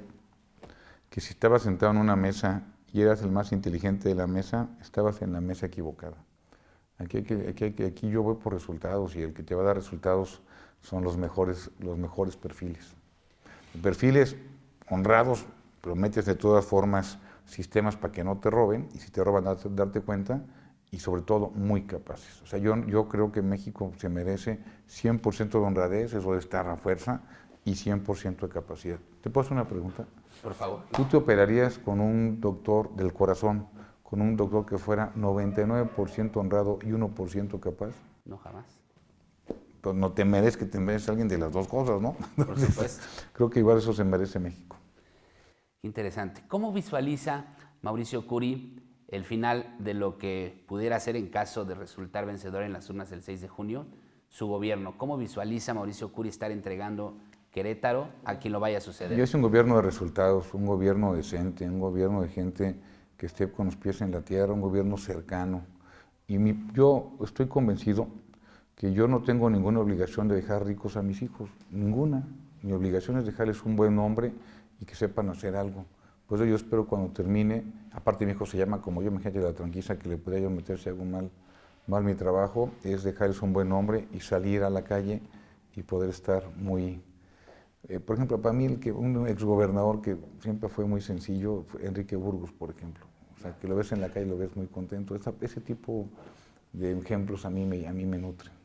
que 1.09 1.19
si 1.19 1.33
estabas 1.33 1.63
sentado 1.63 1.91
en 1.91 1.97
una 1.97 2.15
mesa 2.15 2.63
y 2.93 3.01
eras 3.01 3.21
el 3.23 3.31
más 3.31 3.51
inteligente 3.51 4.07
de 4.07 4.15
la 4.15 4.27
mesa, 4.27 4.69
estabas 4.79 5.21
en 5.21 5.33
la 5.33 5.41
mesa 5.41 5.65
equivocada. 5.65 6.15
Aquí, 6.97 7.17
aquí, 7.17 7.33
aquí, 7.65 7.83
aquí, 7.83 8.09
yo 8.09 8.23
voy 8.23 8.35
por 8.35 8.53
resultados 8.53 9.17
y 9.17 9.21
el 9.21 9.33
que 9.33 9.43
te 9.43 9.53
va 9.53 9.63
a 9.63 9.65
dar 9.65 9.75
resultados 9.75 10.41
son 10.81 11.03
los 11.03 11.17
mejores, 11.17 11.71
los 11.79 11.97
mejores 11.97 12.35
perfiles. 12.35 12.93
Perfiles 13.81 14.35
honrados, 14.89 15.45
pero 15.81 15.95
metes 15.95 16.25
de 16.25 16.35
todas 16.35 16.65
formas 16.65 17.17
sistemas 17.45 17.95
para 17.95 18.11
que 18.11 18.23
no 18.23 18.37
te 18.37 18.49
roben 18.49 18.89
y 18.93 18.99
si 18.99 19.11
te 19.11 19.23
roban 19.23 19.45
darte, 19.45 19.69
darte 19.69 20.01
cuenta 20.01 20.41
y 20.91 20.99
sobre 20.99 21.21
todo 21.21 21.49
muy 21.51 21.83
capaces. 21.83 22.41
O 22.41 22.45
sea, 22.45 22.59
yo, 22.59 22.75
yo 22.85 23.07
creo 23.07 23.31
que 23.31 23.41
México 23.41 23.91
se 23.97 24.09
merece 24.09 24.59
100% 24.89 25.49
de 25.49 25.57
honradez, 25.57 26.13
eso 26.13 26.33
de 26.33 26.39
estar 26.39 26.67
a 26.67 26.75
fuerza 26.75 27.21
y 27.63 27.73
100% 27.73 28.41
de 28.41 28.49
capacidad. 28.49 28.99
¿Te 29.21 29.29
puedo 29.29 29.45
hacer 29.45 29.53
una 29.53 29.67
pregunta? 29.67 30.05
Por 30.43 30.53
favor. 30.53 30.81
¿Tú 30.91 31.05
te 31.05 31.17
operarías 31.17 31.77
con 31.77 32.01
un 32.01 32.41
doctor 32.41 32.93
del 32.95 33.13
corazón, 33.13 33.67
con 34.03 34.21
un 34.21 34.35
doctor 34.35 34.65
que 34.65 34.77
fuera 34.77 35.13
99% 35.15 36.35
honrado 36.37 36.79
y 36.81 36.87
1% 36.87 37.59
capaz? 37.59 37.93
No, 38.25 38.37
jamás. 38.37 38.80
Pues 39.81 39.95
no 39.95 40.11
te 40.11 40.25
mereces 40.25 40.57
que 40.57 40.65
te 40.65 40.79
mereces 40.79 41.09
alguien 41.09 41.27
de 41.27 41.37
las 41.37 41.51
dos 41.51 41.67
cosas, 41.67 41.99
¿no? 41.99 42.15
Por 42.35 42.59
supuesto. 42.59 43.03
Creo 43.33 43.49
que 43.49 43.59
igual 43.59 43.79
eso 43.79 43.93
se 43.93 44.03
merece 44.03 44.39
México. 44.39 44.77
Interesante. 45.81 46.43
¿Cómo 46.47 46.71
visualiza 46.71 47.45
Mauricio 47.81 48.27
Curi 48.27 48.79
el 49.07 49.25
final 49.25 49.75
de 49.79 49.95
lo 49.95 50.17
que 50.19 50.63
pudiera 50.67 50.99
ser 50.99 51.15
en 51.15 51.27
caso 51.27 51.65
de 51.65 51.73
resultar 51.73 52.25
vencedor 52.25 52.63
en 52.63 52.73
las 52.73 52.89
urnas 52.89 53.11
el 53.11 53.23
6 53.23 53.41
de 53.41 53.47
junio 53.47 53.87
su 54.29 54.45
gobierno? 54.45 54.97
¿Cómo 54.97 55.17
visualiza 55.17 55.73
Mauricio 55.73 56.11
Curi 56.11 56.29
estar 56.29 56.51
entregando 56.51 57.17
Querétaro 57.49 58.07
a 58.23 58.37
quien 58.37 58.53
lo 58.53 58.59
vaya 58.59 58.77
a 58.77 58.81
suceder? 58.81 59.17
Yo 59.17 59.23
es 59.23 59.33
un 59.33 59.41
gobierno 59.41 59.77
de 59.77 59.81
resultados, 59.81 60.53
un 60.53 60.67
gobierno 60.67 61.15
decente, 61.15 61.67
un 61.67 61.79
gobierno 61.79 62.21
de 62.21 62.29
gente 62.29 62.75
que 63.17 63.25
esté 63.25 63.51
con 63.51 63.65
los 63.65 63.75
pies 63.75 64.01
en 64.01 64.11
la 64.11 64.21
tierra, 64.21 64.53
un 64.53 64.61
gobierno 64.61 64.97
cercano. 64.97 65.63
Y 66.27 66.37
mi, 66.37 66.67
yo 66.73 67.17
estoy 67.23 67.47
convencido 67.47 68.07
que 68.81 68.91
yo 68.93 69.07
no 69.07 69.21
tengo 69.21 69.47
ninguna 69.47 69.79
obligación 69.79 70.27
de 70.27 70.33
dejar 70.33 70.65
ricos 70.65 70.97
a 70.97 71.03
mis 71.03 71.21
hijos, 71.21 71.51
ninguna. 71.69 72.27
Mi 72.63 72.73
obligación 72.73 73.15
es 73.19 73.27
dejarles 73.27 73.63
un 73.63 73.75
buen 73.75 73.95
nombre 73.95 74.33
y 74.79 74.85
que 74.85 74.95
sepan 74.95 75.29
hacer 75.29 75.55
algo. 75.55 75.85
Por 76.25 76.39
eso 76.39 76.45
yo 76.45 76.55
espero 76.55 76.87
cuando 76.87 77.13
termine, 77.13 77.63
aparte 77.91 78.25
mi 78.25 78.31
hijo 78.31 78.47
se 78.47 78.57
llama 78.57 78.81
como 78.81 79.03
yo, 79.03 79.09
imagínate 79.09 79.39
la 79.39 79.53
tranquila 79.53 79.99
que 79.99 80.09
le 80.09 80.17
pueda 80.17 80.39
yo 80.39 80.49
meter 80.49 80.79
si 80.79 80.89
hago 80.89 81.05
mal, 81.05 81.29
mal 81.85 82.03
mi 82.03 82.15
trabajo, 82.15 82.71
es 82.83 83.03
dejarles 83.03 83.43
un 83.43 83.53
buen 83.53 83.69
nombre 83.69 84.07
y 84.13 84.19
salir 84.19 84.63
a 84.63 84.71
la 84.71 84.83
calle 84.83 85.21
y 85.75 85.83
poder 85.83 86.09
estar 86.09 86.49
muy... 86.55 87.03
Eh, 87.87 87.99
por 87.99 88.15
ejemplo, 88.15 88.41
para 88.41 88.53
mí 88.53 88.65
el 88.65 88.79
que, 88.79 88.91
un 88.91 89.27
exgobernador 89.27 90.01
que 90.01 90.17
siempre 90.39 90.69
fue 90.69 90.85
muy 90.85 91.01
sencillo, 91.01 91.65
Enrique 91.83 92.15
Burgos, 92.15 92.51
por 92.51 92.71
ejemplo. 92.71 93.05
O 93.37 93.41
sea, 93.41 93.55
que 93.59 93.67
lo 93.67 93.75
ves 93.75 93.91
en 93.91 94.01
la 94.01 94.09
calle 94.09 94.25
y 94.25 94.29
lo 94.29 94.39
ves 94.39 94.55
muy 94.55 94.65
contento. 94.65 95.15
Ese 95.15 95.61
tipo 95.61 96.07
de 96.73 96.97
ejemplos 96.97 97.45
a 97.45 97.51
mí 97.51 97.85
a 97.85 97.93
mí 97.93 98.05
me 98.07 98.17
nutren. 98.17 98.60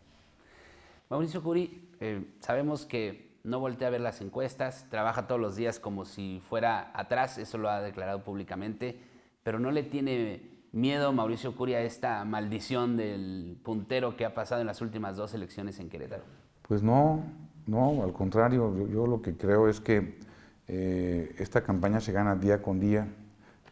Mauricio 1.08 1.40
Curi, 1.40 1.88
eh, 2.00 2.24
sabemos 2.40 2.84
que 2.84 3.38
no 3.44 3.60
voltea 3.60 3.88
a 3.88 3.90
ver 3.92 4.00
las 4.00 4.20
encuestas, 4.20 4.86
trabaja 4.90 5.28
todos 5.28 5.40
los 5.40 5.54
días 5.54 5.78
como 5.78 6.04
si 6.04 6.42
fuera 6.48 6.90
atrás, 6.94 7.38
eso 7.38 7.58
lo 7.58 7.70
ha 7.70 7.80
declarado 7.80 8.24
públicamente, 8.24 8.98
pero 9.44 9.60
no 9.60 9.70
le 9.70 9.84
tiene 9.84 10.50
miedo 10.72 11.12
Mauricio 11.12 11.54
Curi 11.54 11.74
a 11.74 11.82
esta 11.82 12.24
maldición 12.24 12.96
del 12.96 13.56
puntero 13.62 14.16
que 14.16 14.24
ha 14.24 14.34
pasado 14.34 14.62
en 14.62 14.66
las 14.66 14.80
últimas 14.80 15.16
dos 15.16 15.32
elecciones 15.32 15.78
en 15.78 15.88
Querétaro. 15.88 16.24
Pues 16.62 16.82
no, 16.82 17.22
no, 17.66 18.02
al 18.02 18.12
contrario, 18.12 18.88
yo, 18.88 19.06
lo 19.06 19.22
que 19.22 19.36
creo 19.36 19.68
es 19.68 19.78
que 19.78 20.18
eh, 20.66 21.36
esta 21.38 21.62
campaña 21.62 22.00
se 22.00 22.10
gana 22.10 22.34
día 22.34 22.60
con 22.60 22.80
día, 22.80 23.06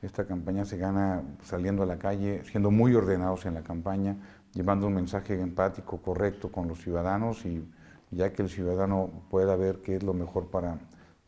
esta 0.03 0.25
campaña 0.25 0.65
se 0.65 0.77
gana 0.77 1.23
saliendo 1.43 1.83
a 1.83 1.87
la 1.87 1.99
calle, 1.99 2.45
siendo 2.45 2.71
muy 2.71 2.95
ordenados 2.95 3.45
en 3.47 3.55
la 3.55 3.63
campaña, 3.63 4.17
llevando 4.55 4.87
un 4.87 4.95
mensaje 4.95 5.39
empático, 5.41 5.99
correcto 5.99 6.51
con 6.51 6.69
los 6.69 6.81
ciudadanos 6.81 7.45
y 7.45 7.65
ya 8.11 8.33
que 8.33 8.43
el 8.43 8.49
ciudadano 8.49 9.11
pueda 9.31 9.57
ver 9.57 9.81
qué 9.83 9.97
es 9.97 10.03
lo 10.03 10.15
mejor 10.15 10.49
para, 10.49 10.79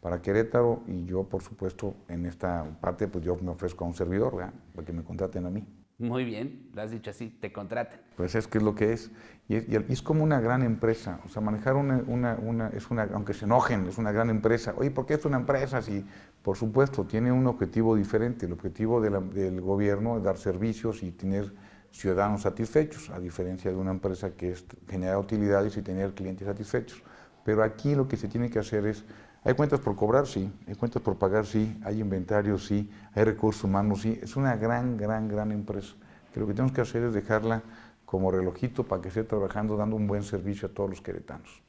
para 0.00 0.22
Querétaro 0.22 0.82
y 0.86 1.04
yo, 1.04 1.24
por 1.24 1.42
supuesto, 1.42 1.94
en 2.08 2.26
esta 2.26 2.64
parte, 2.80 3.08
pues 3.08 3.24
yo 3.24 3.36
me 3.36 3.50
ofrezco 3.50 3.84
a 3.84 3.88
un 3.88 3.94
servidor, 3.94 4.36
¿verdad? 4.36 4.54
para 4.74 4.86
que 4.86 4.92
me 4.92 5.02
contraten 5.02 5.46
a 5.46 5.50
mí. 5.50 5.66
Muy 5.98 6.26
bien, 6.26 6.68
lo 6.74 6.82
has 6.82 6.90
dicho 6.90 7.08
así, 7.08 7.30
te 7.40 7.52
contraten. 7.52 7.98
Pues 8.16 8.34
es 8.34 8.46
que 8.46 8.58
es 8.58 8.64
lo 8.64 8.74
que 8.74 8.92
es. 8.92 9.10
Y 9.48 9.54
es, 9.56 9.66
y 9.66 9.92
es 9.92 10.02
como 10.02 10.22
una 10.22 10.40
gran 10.40 10.62
empresa. 10.62 11.20
O 11.24 11.28
sea, 11.30 11.40
manejar 11.40 11.74
una, 11.74 12.04
una, 12.06 12.34
una, 12.34 12.68
es 12.68 12.90
una, 12.90 13.04
aunque 13.14 13.32
se 13.32 13.46
enojen, 13.46 13.86
es 13.86 13.96
una 13.96 14.12
gran 14.12 14.28
empresa. 14.28 14.74
Oye, 14.76 14.90
¿por 14.90 15.06
qué 15.06 15.14
es 15.14 15.24
una 15.24 15.38
empresa? 15.38 15.80
Si, 15.80 16.04
por 16.42 16.58
supuesto, 16.58 17.04
tiene 17.04 17.32
un 17.32 17.46
objetivo 17.46 17.96
diferente. 17.96 18.44
El 18.44 18.52
objetivo 18.52 19.00
de 19.00 19.08
la, 19.08 19.20
del 19.20 19.62
gobierno 19.62 20.18
es 20.18 20.22
dar 20.22 20.36
servicios 20.36 21.02
y 21.02 21.12
tener 21.12 21.50
ciudadanos 21.96 22.42
satisfechos, 22.42 23.10
a 23.10 23.18
diferencia 23.18 23.70
de 23.70 23.76
una 23.76 23.90
empresa 23.90 24.30
que 24.30 24.52
es 24.52 24.64
generar 24.88 25.18
utilidades 25.18 25.76
y 25.76 25.82
tener 25.82 26.12
clientes 26.12 26.46
satisfechos. 26.46 27.02
Pero 27.44 27.62
aquí 27.62 27.94
lo 27.94 28.06
que 28.06 28.16
se 28.16 28.28
tiene 28.28 28.50
que 28.50 28.58
hacer 28.58 28.86
es, 28.86 29.04
hay 29.44 29.54
cuentas 29.54 29.80
por 29.80 29.96
cobrar, 29.96 30.26
sí, 30.26 30.52
hay 30.66 30.74
cuentas 30.74 31.00
por 31.00 31.16
pagar, 31.16 31.46
sí, 31.46 31.78
hay 31.84 32.00
inventario, 32.00 32.58
sí, 32.58 32.90
hay 33.14 33.24
recursos 33.24 33.64
humanos, 33.64 34.02
sí, 34.02 34.18
es 34.22 34.36
una 34.36 34.56
gran, 34.56 34.96
gran, 34.96 35.28
gran 35.28 35.52
empresa. 35.52 35.94
Que 36.34 36.40
lo 36.40 36.46
que 36.46 36.52
tenemos 36.52 36.72
que 36.72 36.82
hacer 36.82 37.02
es 37.04 37.14
dejarla 37.14 37.62
como 38.04 38.30
relojito 38.30 38.84
para 38.84 39.00
que 39.00 39.08
esté 39.08 39.24
trabajando, 39.24 39.76
dando 39.76 39.96
un 39.96 40.06
buen 40.06 40.22
servicio 40.22 40.68
a 40.68 40.70
todos 40.70 40.90
los 40.90 41.00
queretanos. 41.00 41.62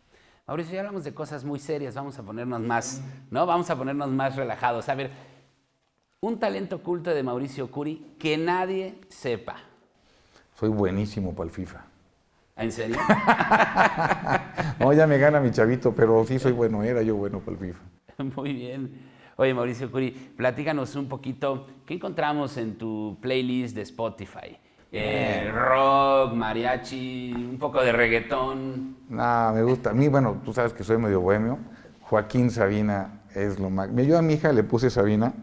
Mauricio, 0.45 0.73
ya 0.73 0.79
hablamos 0.79 1.03
de 1.03 1.13
cosas 1.13 1.43
muy 1.43 1.59
serias, 1.59 1.95
vamos 1.95 2.17
a 2.19 2.23
ponernos 2.23 2.61
más, 2.61 3.01
¿no? 3.31 3.45
Vamos 3.45 3.69
a 3.69 3.77
ponernos 3.77 4.09
más 4.09 4.35
relajados. 4.35 4.87
A 4.87 4.95
ver, 4.95 5.11
un 6.21 6.39
talento 6.39 6.77
oculto 6.77 7.11
de 7.11 7.21
Mauricio 7.21 7.69
Curi 7.69 8.15
que 8.17 8.37
nadie 8.37 9.01
sepa. 9.09 9.57
Soy 10.59 10.69
buenísimo 10.69 11.35
para 11.35 11.49
el 11.49 11.53
FIFA. 11.53 11.85
¿En 12.55 12.71
serio? 12.71 12.97
no, 14.79 14.91
ya 14.91 15.05
me 15.05 15.19
gana 15.19 15.39
mi 15.39 15.51
chavito, 15.51 15.93
pero 15.93 16.25
sí 16.25 16.39
soy 16.39 16.51
bueno, 16.51 16.81
era 16.81 17.03
yo 17.03 17.15
bueno 17.15 17.39
para 17.41 17.51
el 17.51 17.57
FIFA. 17.59 18.33
Muy 18.35 18.53
bien. 18.53 18.91
Oye, 19.35 19.53
Mauricio 19.53 19.91
Curi, 19.91 20.09
platícanos 20.09 20.95
un 20.95 21.07
poquito, 21.07 21.67
¿qué 21.85 21.93
encontramos 21.93 22.57
en 22.57 22.75
tu 22.75 23.19
playlist 23.21 23.75
de 23.75 23.83
Spotify? 23.83 24.57
Eh, 24.91 25.51
rock, 25.53 26.33
mariachi, 26.33 27.33
un 27.35 27.59
poco 27.59 27.83
de 27.83 27.91
reggaetón. 27.91 28.97
No, 29.09 29.51
me 29.53 29.61
gusta. 29.61 29.91
A 29.91 29.93
mí, 29.93 30.07
bueno, 30.07 30.41
tú 30.43 30.53
sabes 30.53 30.73
que 30.73 30.83
soy 30.83 30.97
medio 30.97 31.21
bohemio. 31.21 31.59
Joaquín 32.01 32.49
Sabina 32.49 33.21
es 33.35 33.59
lo 33.59 33.69
más. 33.69 33.89
Yo 33.93 34.17
a 34.17 34.23
mi 34.23 34.33
hija 34.33 34.51
le 34.51 34.63
puse 34.63 34.89
Sabina 34.89 35.33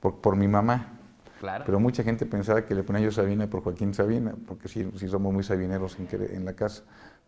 por, 0.00 0.22
por 0.22 0.34
mi 0.34 0.48
mamá. 0.48 1.01
Claro. 1.42 1.64
Pero 1.66 1.80
mucha 1.80 2.04
gente 2.04 2.24
pensaba 2.24 2.64
que 2.64 2.72
le 2.72 2.84
ponía 2.84 3.02
yo 3.02 3.10
Sabina 3.10 3.50
por 3.50 3.64
Joaquín 3.64 3.92
Sabina, 3.92 4.32
porque 4.46 4.68
sí, 4.68 4.88
sí 4.94 5.08
somos 5.08 5.32
muy 5.32 5.42
sabineros 5.42 5.98
en, 5.98 6.08
en 6.12 6.44
la 6.44 6.52
casa. 6.52 6.84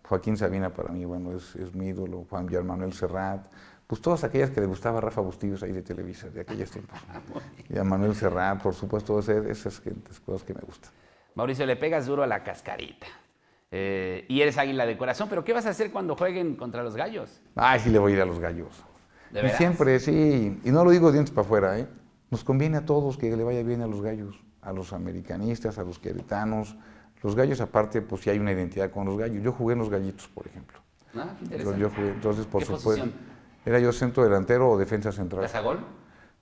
Joaquín 0.08 0.36
Sabina 0.36 0.72
para 0.72 0.90
mí, 0.90 1.04
bueno, 1.04 1.36
es, 1.36 1.56
es 1.56 1.74
mi 1.74 1.88
ídolo, 1.88 2.24
Juan 2.30 2.48
Manuel 2.64 2.92
Serrat, 2.92 3.44
pues 3.88 4.00
todas 4.00 4.22
aquellas 4.22 4.50
que 4.50 4.60
le 4.60 4.68
gustaba 4.68 4.98
a 4.98 5.00
Rafa 5.00 5.20
Bustillos 5.20 5.64
ahí 5.64 5.72
de 5.72 5.82
Televisa, 5.82 6.28
de 6.28 6.42
aquellos 6.42 6.70
tiempos. 6.70 6.96
y 7.68 7.76
a 7.76 7.82
Manuel 7.82 8.14
Serrat, 8.14 8.62
por 8.62 8.72
supuesto, 8.74 9.18
esas, 9.18 9.44
esas 9.46 9.82
cosas 10.24 10.44
que 10.44 10.54
me 10.54 10.60
gustan. 10.60 10.92
Mauricio, 11.34 11.66
le 11.66 11.74
pegas 11.74 12.06
duro 12.06 12.22
a 12.22 12.28
la 12.28 12.44
cascarita. 12.44 13.08
Eh, 13.72 14.26
y 14.28 14.42
eres 14.42 14.56
águila 14.58 14.86
de 14.86 14.96
corazón, 14.96 15.28
pero 15.28 15.42
¿qué 15.42 15.52
vas 15.52 15.66
a 15.66 15.70
hacer 15.70 15.90
cuando 15.90 16.14
jueguen 16.14 16.54
contra 16.54 16.84
los 16.84 16.94
gallos? 16.94 17.40
Ay, 17.56 17.80
sí 17.80 17.90
le 17.90 17.98
voy 17.98 18.12
a 18.12 18.14
ir 18.14 18.22
a 18.22 18.26
los 18.26 18.38
gallos. 18.38 18.84
¿De 19.32 19.44
y 19.44 19.50
siempre, 19.50 19.98
sí, 19.98 20.60
y 20.62 20.70
no 20.70 20.84
lo 20.84 20.92
digo 20.92 21.10
dientes 21.10 21.34
para 21.34 21.44
afuera, 21.44 21.78
¿eh? 21.80 21.88
Nos 22.34 22.42
conviene 22.42 22.78
a 22.78 22.84
todos 22.84 23.16
que 23.16 23.36
le 23.36 23.44
vaya 23.44 23.62
bien 23.62 23.80
a 23.80 23.86
los 23.86 24.02
gallos, 24.02 24.42
a 24.60 24.72
los 24.72 24.92
americanistas, 24.92 25.78
a 25.78 25.84
los 25.84 26.00
queretanos. 26.00 26.76
Los 27.22 27.36
gallos, 27.36 27.60
aparte, 27.60 28.02
pues 28.02 28.22
sí 28.22 28.30
hay 28.30 28.40
una 28.40 28.50
identidad 28.50 28.90
con 28.90 29.06
los 29.06 29.16
gallos. 29.16 29.40
Yo 29.40 29.52
jugué 29.52 29.74
en 29.74 29.78
los 29.78 29.88
gallitos, 29.88 30.26
por 30.26 30.44
ejemplo. 30.48 30.80
Ah, 31.14 31.36
qué 31.38 31.44
interesante. 31.44 31.80
yo 31.80 31.90
jugué, 31.90 32.08
entonces, 32.08 32.44
por 32.46 32.58
¿Qué 32.58 32.66
supuesto. 32.66 32.90
posición? 32.90 33.12
Era 33.64 33.78
yo 33.78 33.92
centro 33.92 34.24
delantero 34.24 34.68
o 34.68 34.76
defensa 34.76 35.12
central. 35.12 35.42
¿Cazagol? 35.42 35.78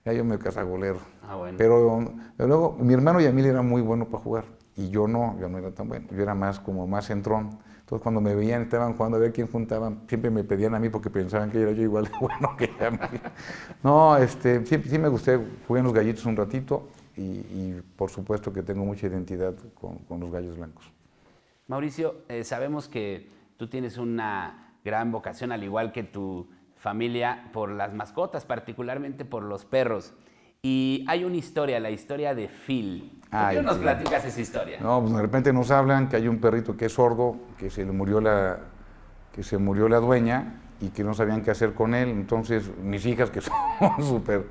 Era 0.02 0.14
yo 0.14 0.24
medio 0.24 0.38
cazagolero. 0.38 1.00
Ah, 1.28 1.36
bueno. 1.36 1.58
Pero, 1.58 2.10
pero 2.38 2.48
luego, 2.48 2.76
mi 2.80 2.94
hermano 2.94 3.20
Yamil 3.20 3.44
era 3.44 3.60
muy 3.60 3.82
bueno 3.82 4.06
para 4.06 4.22
jugar. 4.22 4.44
Y 4.76 4.88
yo 4.88 5.06
no, 5.06 5.38
yo 5.38 5.50
no 5.50 5.58
era 5.58 5.72
tan 5.72 5.88
bueno. 5.88 6.06
Yo 6.10 6.22
era 6.22 6.34
más 6.34 6.58
como 6.58 6.86
más 6.86 7.08
centrón. 7.08 7.58
Entonces, 7.82 8.02
cuando 8.02 8.20
me 8.20 8.34
veían, 8.34 8.62
estaban 8.62 8.94
jugando 8.94 9.18
a 9.18 9.20
ver 9.20 9.32
quién 9.32 9.48
juntaban, 9.48 10.04
siempre 10.08 10.30
me 10.30 10.44
pedían 10.44 10.74
a 10.74 10.78
mí 10.78 10.88
porque 10.88 11.10
pensaban 11.10 11.50
que 11.50 11.60
era 11.60 11.72
yo 11.72 11.82
igual 11.82 12.04
de 12.04 12.12
bueno 12.20 12.56
que 12.56 12.70
Yamil. 12.80 13.20
No, 13.82 14.16
este, 14.16 14.64
sí, 14.64 14.78
sí 14.78 14.98
me 14.98 15.08
gusté, 15.08 15.38
jugué 15.66 15.80
en 15.80 15.84
los 15.84 15.92
gallitos 15.92 16.24
un 16.24 16.36
ratito 16.36 16.88
y, 17.16 17.74
por 17.96 18.08
supuesto 18.08 18.52
que 18.52 18.62
tengo 18.62 18.84
mucha 18.84 19.06
identidad 19.06 19.54
con, 19.74 19.98
con 19.98 20.20
los 20.20 20.30
gallos 20.30 20.56
blancos. 20.56 20.90
Mauricio, 21.66 22.22
eh, 22.28 22.44
sabemos 22.44 22.88
que 22.88 23.28
tú 23.56 23.68
tienes 23.68 23.98
una 23.98 24.76
gran 24.84 25.12
vocación, 25.12 25.52
al 25.52 25.62
igual 25.62 25.92
que 25.92 26.02
tu 26.04 26.48
familia, 26.76 27.50
por 27.52 27.70
las 27.70 27.92
mascotas, 27.94 28.44
particularmente 28.44 29.24
por 29.24 29.42
los 29.42 29.64
perros. 29.64 30.14
Y 30.64 31.04
hay 31.08 31.24
una 31.24 31.34
historia, 31.34 31.80
la 31.80 31.90
historia 31.90 32.36
de 32.36 32.46
Phil. 32.46 33.20
¿Por 33.28 33.50
qué 33.50 33.56
no 33.56 33.62
nos 33.62 33.78
platicas 33.78 34.24
esa 34.24 34.40
historia? 34.40 34.78
No, 34.80 35.00
pues 35.00 35.12
de 35.12 35.20
repente 35.20 35.52
nos 35.52 35.72
hablan 35.72 36.08
que 36.08 36.14
hay 36.14 36.28
un 36.28 36.38
perrito 36.38 36.76
que 36.76 36.84
es 36.84 36.92
sordo, 36.92 37.34
que 37.58 37.68
se 37.68 37.84
le 37.84 37.90
murió 37.90 38.20
la, 38.20 38.60
que 39.32 39.42
se 39.42 39.58
murió 39.58 39.88
la 39.88 39.98
dueña 39.98 40.60
y 40.80 40.90
que 40.90 41.02
no 41.02 41.14
sabían 41.14 41.42
qué 41.42 41.50
hacer 41.50 41.74
con 41.74 41.94
él. 41.94 42.10
Entonces 42.10 42.70
mis 42.80 43.04
hijas, 43.06 43.30
que 43.30 43.40
son 43.80 44.06
súper 44.06 44.46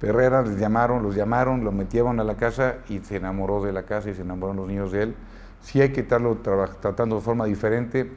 perreras, 0.00 0.46
les 0.46 0.60
llamaron, 0.60 1.02
los 1.02 1.16
llamaron, 1.16 1.64
lo 1.64 1.72
metieron 1.72 2.20
a 2.20 2.24
la 2.24 2.36
casa 2.36 2.76
y 2.88 3.00
se 3.00 3.16
enamoró 3.16 3.60
de 3.60 3.72
la 3.72 3.82
casa 3.82 4.10
y 4.10 4.14
se 4.14 4.22
enamoraron 4.22 4.58
los 4.58 4.68
niños 4.68 4.92
de 4.92 5.02
él. 5.02 5.14
Sí 5.60 5.80
hay 5.80 5.90
que 5.90 6.02
estarlo 6.02 6.36
tratando 6.36 7.16
de 7.16 7.22
forma 7.22 7.46
diferente, 7.46 8.12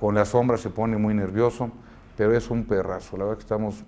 con 0.00 0.14
la 0.14 0.24
sombra 0.24 0.56
se 0.56 0.70
pone 0.70 0.96
muy 0.96 1.12
nervioso, 1.12 1.70
pero 2.16 2.34
es 2.34 2.48
un 2.48 2.64
perrazo. 2.64 3.18
La 3.18 3.24
verdad 3.24 3.36
que 3.36 3.42
estamos, 3.42 3.84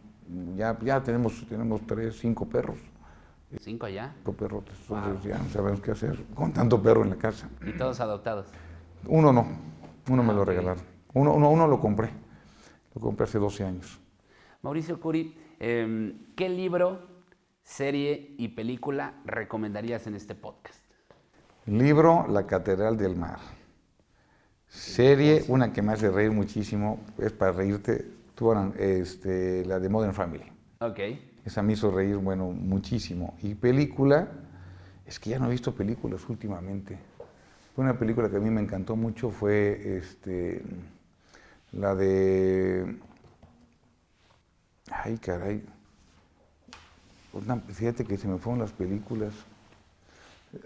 ya, 0.57 0.79
ya 0.81 1.03
tenemos, 1.03 1.45
tenemos 1.49 1.81
tres, 1.87 2.19
cinco 2.19 2.47
perros. 2.49 2.79
Cinco 3.61 3.87
ya. 3.89 4.13
cinco 4.17 4.33
perrotes, 4.33 4.75
entonces 4.89 5.25
ya 5.31 5.39
no 5.39 5.49
sabemos 5.51 5.81
qué 5.83 5.91
hacer 5.91 6.25
con 6.35 6.53
tanto 6.53 6.83
perro 6.83 7.03
en 7.03 7.11
la 7.11 7.17
casa. 7.17 7.49
Y 7.67 7.73
todos 7.73 8.01
adoptados. 8.01 8.47
Uno 9.07 9.33
no, 9.33 9.47
uno 10.09 10.23
me 10.23 10.31
Ah, 10.31 10.37
lo 10.37 10.43
ok. 10.43 10.49
regalaron. 10.49 10.83
Uno, 11.13 11.35
uno, 11.35 11.51
uno 11.51 11.67
lo 11.69 11.79
compré, 11.79 12.09
lo 12.95 13.01
compré 13.01 13.25
hace 13.25 13.39
12 13.39 13.65
años. 13.65 14.01
Mauricio 14.63 14.99
Curi, 14.99 15.37
eh, 15.61 16.15
¿qué 16.35 16.49
libro, 16.49 17.01
serie 17.63 18.35
y 18.39 18.49
película 18.49 19.15
recomendarías 19.27 20.07
en 20.07 20.15
este 20.15 20.35
podcast? 20.35 20.81
Libro 21.67 22.27
La 22.29 22.47
Catedral 22.47 22.97
del 22.97 23.17
Mar. 23.17 23.39
Serie, 24.67 25.45
una 25.49 25.73
que 25.73 25.83
me 25.83 25.93
hace 25.93 26.11
reír 26.11 26.31
muchísimo, 26.33 27.01
es 27.19 27.33
para 27.33 27.53
reírte, 27.53 28.11
tú, 28.43 28.51
Aran, 28.51 28.75
este, 28.77 29.65
la 29.67 29.79
de 29.79 29.89
Modern 29.89 30.13
Family. 30.13 30.45
Ok. 30.81 30.99
Esa 31.45 31.63
me 31.63 31.75
hizo 31.75 31.93
reír, 31.93 32.17
bueno, 32.17 32.51
muchísimo. 32.51 33.37
Y 33.41 33.55
película, 33.55 34.29
es 35.07 35.21
que 35.21 35.31
ya 35.31 35.39
no 35.39 35.47
he 35.47 35.51
visto 35.51 35.73
películas 35.73 36.29
últimamente. 36.29 36.99
Una 37.77 37.97
película 37.97 38.29
que 38.29 38.37
a 38.39 38.41
mí 38.41 38.51
me 38.51 38.61
encantó 38.61 38.97
mucho 38.97 39.31
fue 39.31 39.97
este, 39.99 40.61
la 41.73 41.95
de... 41.95 42.97
Ay, 44.91 45.17
caray. 45.19 45.63
Una- 47.33 47.57
fíjate 47.61 48.05
que 48.05 48.17
se 48.19 48.27
me 48.27 48.39
fueron 48.39 48.59
las 48.61 48.73
películas. 48.73 49.33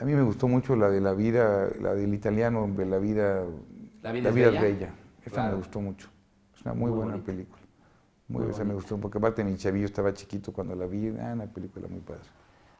A 0.00 0.04
mí 0.06 0.14
me 0.14 0.22
gustó 0.22 0.48
mucho 0.48 0.74
la 0.76 0.88
de 0.88 1.00
la 1.02 1.12
vida, 1.12 1.68
la 1.80 1.94
del 1.94 2.12
italiano, 2.14 2.66
de 2.74 2.86
la 2.86 2.98
vida, 2.98 3.44
¿La 4.02 4.12
vida 4.12 4.30
es 4.30 4.34
bella? 4.34 4.94
Esa 5.24 5.30
Claro. 5.34 5.50
me 5.50 5.56
gustó 5.58 5.80
mucho. 5.80 6.08
Es 6.56 6.62
una 6.62 6.72
muy, 6.74 6.90
Muy 6.90 6.96
buena 6.96 7.12
bonita. 7.12 7.26
película. 7.32 7.62
Muy, 8.28 8.42
Muy 8.42 8.50
esa 8.50 8.64
me 8.64 8.74
gustó, 8.74 8.98
porque 8.98 9.18
aparte 9.18 9.44
mi 9.44 9.56
chavillo 9.56 9.86
estaba 9.86 10.12
chiquito 10.12 10.52
cuando 10.52 10.74
la 10.74 10.86
vi. 10.86 11.08
Ah, 11.20 11.32
una 11.34 11.46
película 11.46 11.86
muy 11.88 12.00
padre. 12.00 12.22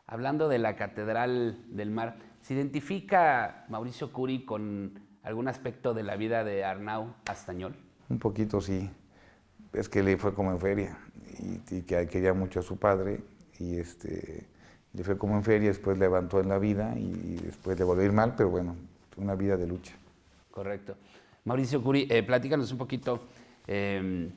Hablando 0.07 0.49
de 0.49 0.59
la 0.59 0.77
Catedral 0.77 1.59
del 1.69 1.91
Mar, 1.91 2.17
¿se 2.43 2.55
identifica 2.55 3.65
Mauricio 3.69 4.13
Curi 4.13 4.45
con 4.45 5.01
algún 5.23 5.49
aspecto 5.49 5.95
de 5.95 6.03
la 6.03 6.17
vida 6.17 6.45
de 6.45 6.65
Arnau 6.65 7.15
Astañol? 7.27 7.75
Un 8.09 8.19
poquito 8.19 8.61
sí. 8.61 8.89
Es 9.73 9.89
que 9.89 10.03
le 10.03 10.17
fue 10.17 10.33
como 10.35 10.53
en 10.53 10.61
feria 10.61 10.97
y, 11.41 11.77
y 11.77 11.83
que 11.83 12.07
quería 12.07 12.33
mucho 12.35 12.61
a 12.61 12.63
su 12.63 12.77
padre 12.79 13.21
y 13.59 13.79
este 13.79 14.47
le 14.93 15.05
fue 15.05 15.19
como 15.19 15.37
en 15.37 15.43
feria, 15.43 15.69
después 15.69 15.99
levantó 15.99 16.41
en 16.41 16.49
la 16.49 16.59
vida 16.59 16.95
y, 16.97 17.03
y 17.03 17.41
después 17.45 17.79
le 17.79 17.85
volvió 17.85 18.03
a 18.05 18.07
ir 18.07 18.13
mal, 18.13 18.35
pero 18.35 18.49
bueno, 18.49 18.75
una 19.17 19.35
vida 19.35 19.57
de 19.57 19.67
lucha. 19.67 19.95
Correcto. 20.51 20.97
Mauricio 21.45 21.83
Curi, 21.83 22.07
eh, 22.09 22.23
platícanos 22.23 22.73
un 22.73 22.79
poquito. 22.79 23.27
eh, 23.67 24.31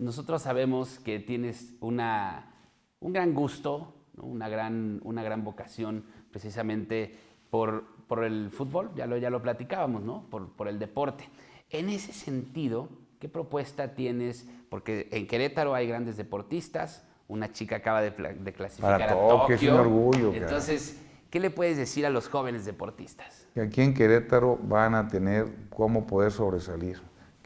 nosotros 0.00 0.42
sabemos 0.42 0.98
que 0.98 1.20
tienes 1.20 1.74
una, 1.80 2.54
un 3.00 3.12
gran 3.12 3.34
gusto, 3.34 3.94
¿no? 4.14 4.24
una, 4.24 4.48
gran, 4.48 5.00
una 5.04 5.22
gran 5.22 5.44
vocación 5.44 6.04
precisamente 6.30 7.14
por, 7.50 7.84
por 8.08 8.24
el 8.24 8.50
fútbol, 8.50 8.90
ya 8.96 9.06
lo, 9.06 9.18
ya 9.18 9.30
lo 9.30 9.42
platicábamos, 9.42 10.02
¿no? 10.02 10.24
Por, 10.30 10.48
por 10.52 10.68
el 10.68 10.78
deporte. 10.78 11.28
En 11.68 11.90
ese 11.90 12.12
sentido, 12.12 12.88
¿qué 13.18 13.28
propuesta 13.28 13.94
tienes? 13.94 14.48
Porque 14.70 15.08
en 15.12 15.26
Querétaro 15.26 15.74
hay 15.74 15.86
grandes 15.86 16.16
deportistas, 16.16 17.06
una 17.28 17.52
chica 17.52 17.76
acaba 17.76 18.00
de, 18.00 18.12
clasificar 18.52 19.00
Para 19.00 19.12
a 19.12 19.28
Tokio, 19.28 19.54
es 19.54 19.62
un 19.62 19.68
orgullo, 19.70 20.32
cara. 20.32 20.44
Entonces, 20.44 21.00
¿qué 21.28 21.38
le 21.40 21.50
puedes 21.50 21.76
decir 21.76 22.06
a 22.06 22.10
los 22.10 22.28
jóvenes 22.28 22.64
deportistas? 22.64 23.46
Que 23.54 23.60
aquí 23.60 23.82
en 23.82 23.94
Querétaro 23.94 24.58
van 24.62 24.94
a 24.94 25.08
tener 25.08 25.46
cómo 25.68 26.06
poder 26.06 26.32
sobresalir. 26.32 27.00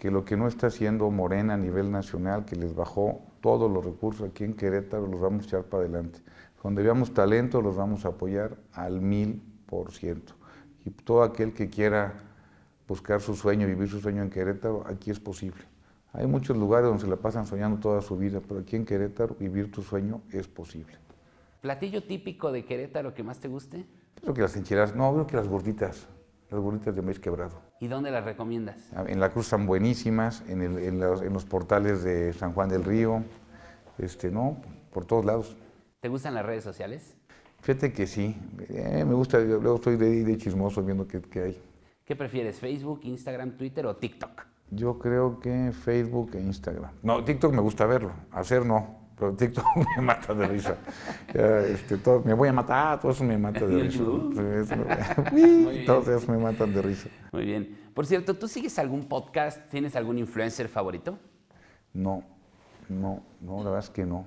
Que 0.04 0.10
lo 0.10 0.22
que 0.22 0.36
no 0.36 0.48
está 0.48 0.66
haciendo 0.66 1.10
Morena 1.10 1.54
a 1.54 1.56
nivel 1.56 1.90
nacional, 1.90 2.44
que 2.44 2.56
les 2.56 2.74
bajó 2.74 3.22
todos 3.40 3.70
los 3.70 3.82
recursos 3.82 4.28
aquí 4.28 4.44
en 4.44 4.52
Querétaro, 4.52 5.06
los 5.06 5.18
vamos 5.18 5.44
a 5.44 5.46
echar 5.46 5.62
para 5.62 5.84
adelante. 5.84 6.18
Donde 6.62 6.82
veamos 6.82 7.14
talento, 7.14 7.62
los 7.62 7.76
vamos 7.76 8.04
a 8.04 8.08
apoyar 8.08 8.54
al 8.74 9.00
mil 9.00 9.42
por 9.64 9.92
ciento. 9.92 10.34
Y 10.84 10.90
todo 10.90 11.22
aquel 11.22 11.54
que 11.54 11.70
quiera 11.70 12.12
buscar 12.86 13.22
su 13.22 13.34
sueño, 13.34 13.66
vivir 13.66 13.88
su 13.88 13.98
sueño 13.98 14.22
en 14.22 14.28
Querétaro, 14.28 14.84
aquí 14.86 15.10
es 15.10 15.18
posible. 15.18 15.62
Hay 16.12 16.26
muchos 16.26 16.54
lugares 16.54 16.86
donde 16.86 17.02
se 17.02 17.08
la 17.08 17.16
pasan 17.16 17.46
soñando 17.46 17.80
toda 17.80 18.02
su 18.02 18.18
vida, 18.18 18.42
pero 18.46 18.60
aquí 18.60 18.76
en 18.76 18.84
Querétaro 18.84 19.36
vivir 19.40 19.72
tu 19.72 19.80
sueño 19.80 20.20
es 20.30 20.46
posible. 20.48 20.98
¿Platillo 21.62 22.02
típico 22.02 22.52
de 22.52 22.66
Querétaro 22.66 23.14
que 23.14 23.22
más 23.22 23.40
te 23.40 23.48
guste? 23.48 23.86
Creo 24.20 24.34
que 24.34 24.42
las 24.42 24.54
enchiladas, 24.54 24.94
no, 24.94 25.10
creo 25.14 25.26
que 25.26 25.36
las 25.36 25.48
gorditas, 25.48 26.06
las 26.54 26.62
gorditas 26.62 26.94
de 26.94 27.02
maíz 27.02 27.18
quebrado. 27.18 27.60
¿Y 27.80 27.88
dónde 27.88 28.10
las 28.10 28.24
recomiendas? 28.24 28.76
En 29.06 29.20
la 29.20 29.30
Cruz 29.30 29.46
están 29.46 29.66
buenísimas, 29.66 30.42
en, 30.48 30.62
el- 30.62 30.78
en 30.78 31.00
los, 31.00 31.22
en 31.22 31.32
los 31.32 31.44
portales 31.44 32.02
de 32.02 32.32
San 32.32 32.52
Juan 32.52 32.68
del 32.68 32.84
Río, 32.84 33.22
este, 33.98 34.30
no, 34.30 34.56
por 34.92 35.04
todos 35.04 35.24
lados. 35.24 35.56
¿Te 36.00 36.08
gustan 36.08 36.34
las 36.34 36.44
redes 36.46 36.64
sociales? 36.64 37.16
Fíjate 37.60 37.92
que 37.92 38.06
sí, 38.06 38.36
eh, 38.68 39.04
me 39.06 39.14
gusta, 39.14 39.38
luego 39.40 39.76
estoy 39.76 39.96
de, 39.96 40.22
de 40.24 40.36
chismoso 40.38 40.82
viendo 40.82 41.06
qué, 41.08 41.20
qué 41.22 41.40
hay. 41.42 41.62
¿Qué 42.04 42.14
prefieres, 42.14 42.58
Facebook, 42.58 43.00
Instagram, 43.04 43.56
Twitter 43.56 43.86
o 43.86 43.96
TikTok? 43.96 44.42
Yo 44.70 44.98
creo 44.98 45.40
que 45.40 45.72
Facebook 45.72 46.32
e 46.34 46.40
Instagram. 46.40 46.90
No, 47.02 47.24
TikTok 47.24 47.52
me 47.54 47.60
gusta 47.62 47.86
verlo, 47.86 48.12
hacer 48.32 48.66
no, 48.66 49.03
pero 49.16 49.32
TikTok 49.34 49.64
me 49.96 50.02
mata 50.02 50.34
de 50.34 50.46
risa. 50.48 50.76
Ya, 51.32 51.60
este, 51.60 51.96
todo- 51.98 52.22
me 52.24 52.34
voy 52.34 52.48
a 52.48 52.52
matar, 52.52 53.00
todo 53.00 53.12
eso 53.12 53.24
me 53.24 53.38
mata 53.38 53.60
¿Y 53.64 53.66
de 53.68 53.82
risa. 53.84 54.04
Todos 55.86 56.08
esos 56.08 56.28
me 56.28 56.38
matan 56.38 56.74
de 56.74 56.82
risa. 56.82 57.08
Muy 57.32 57.44
bien. 57.44 57.78
Por 57.94 58.06
cierto, 58.06 58.34
¿tú 58.34 58.48
sigues 58.48 58.78
algún 58.78 59.04
podcast? 59.08 59.68
¿Tienes 59.70 59.94
algún 59.96 60.18
influencer 60.18 60.68
favorito? 60.68 61.18
No, 61.92 62.24
no, 62.88 63.22
no, 63.40 63.58
la 63.58 63.70
verdad 63.70 63.78
es 63.84 63.90
que 63.90 64.04
no. 64.04 64.26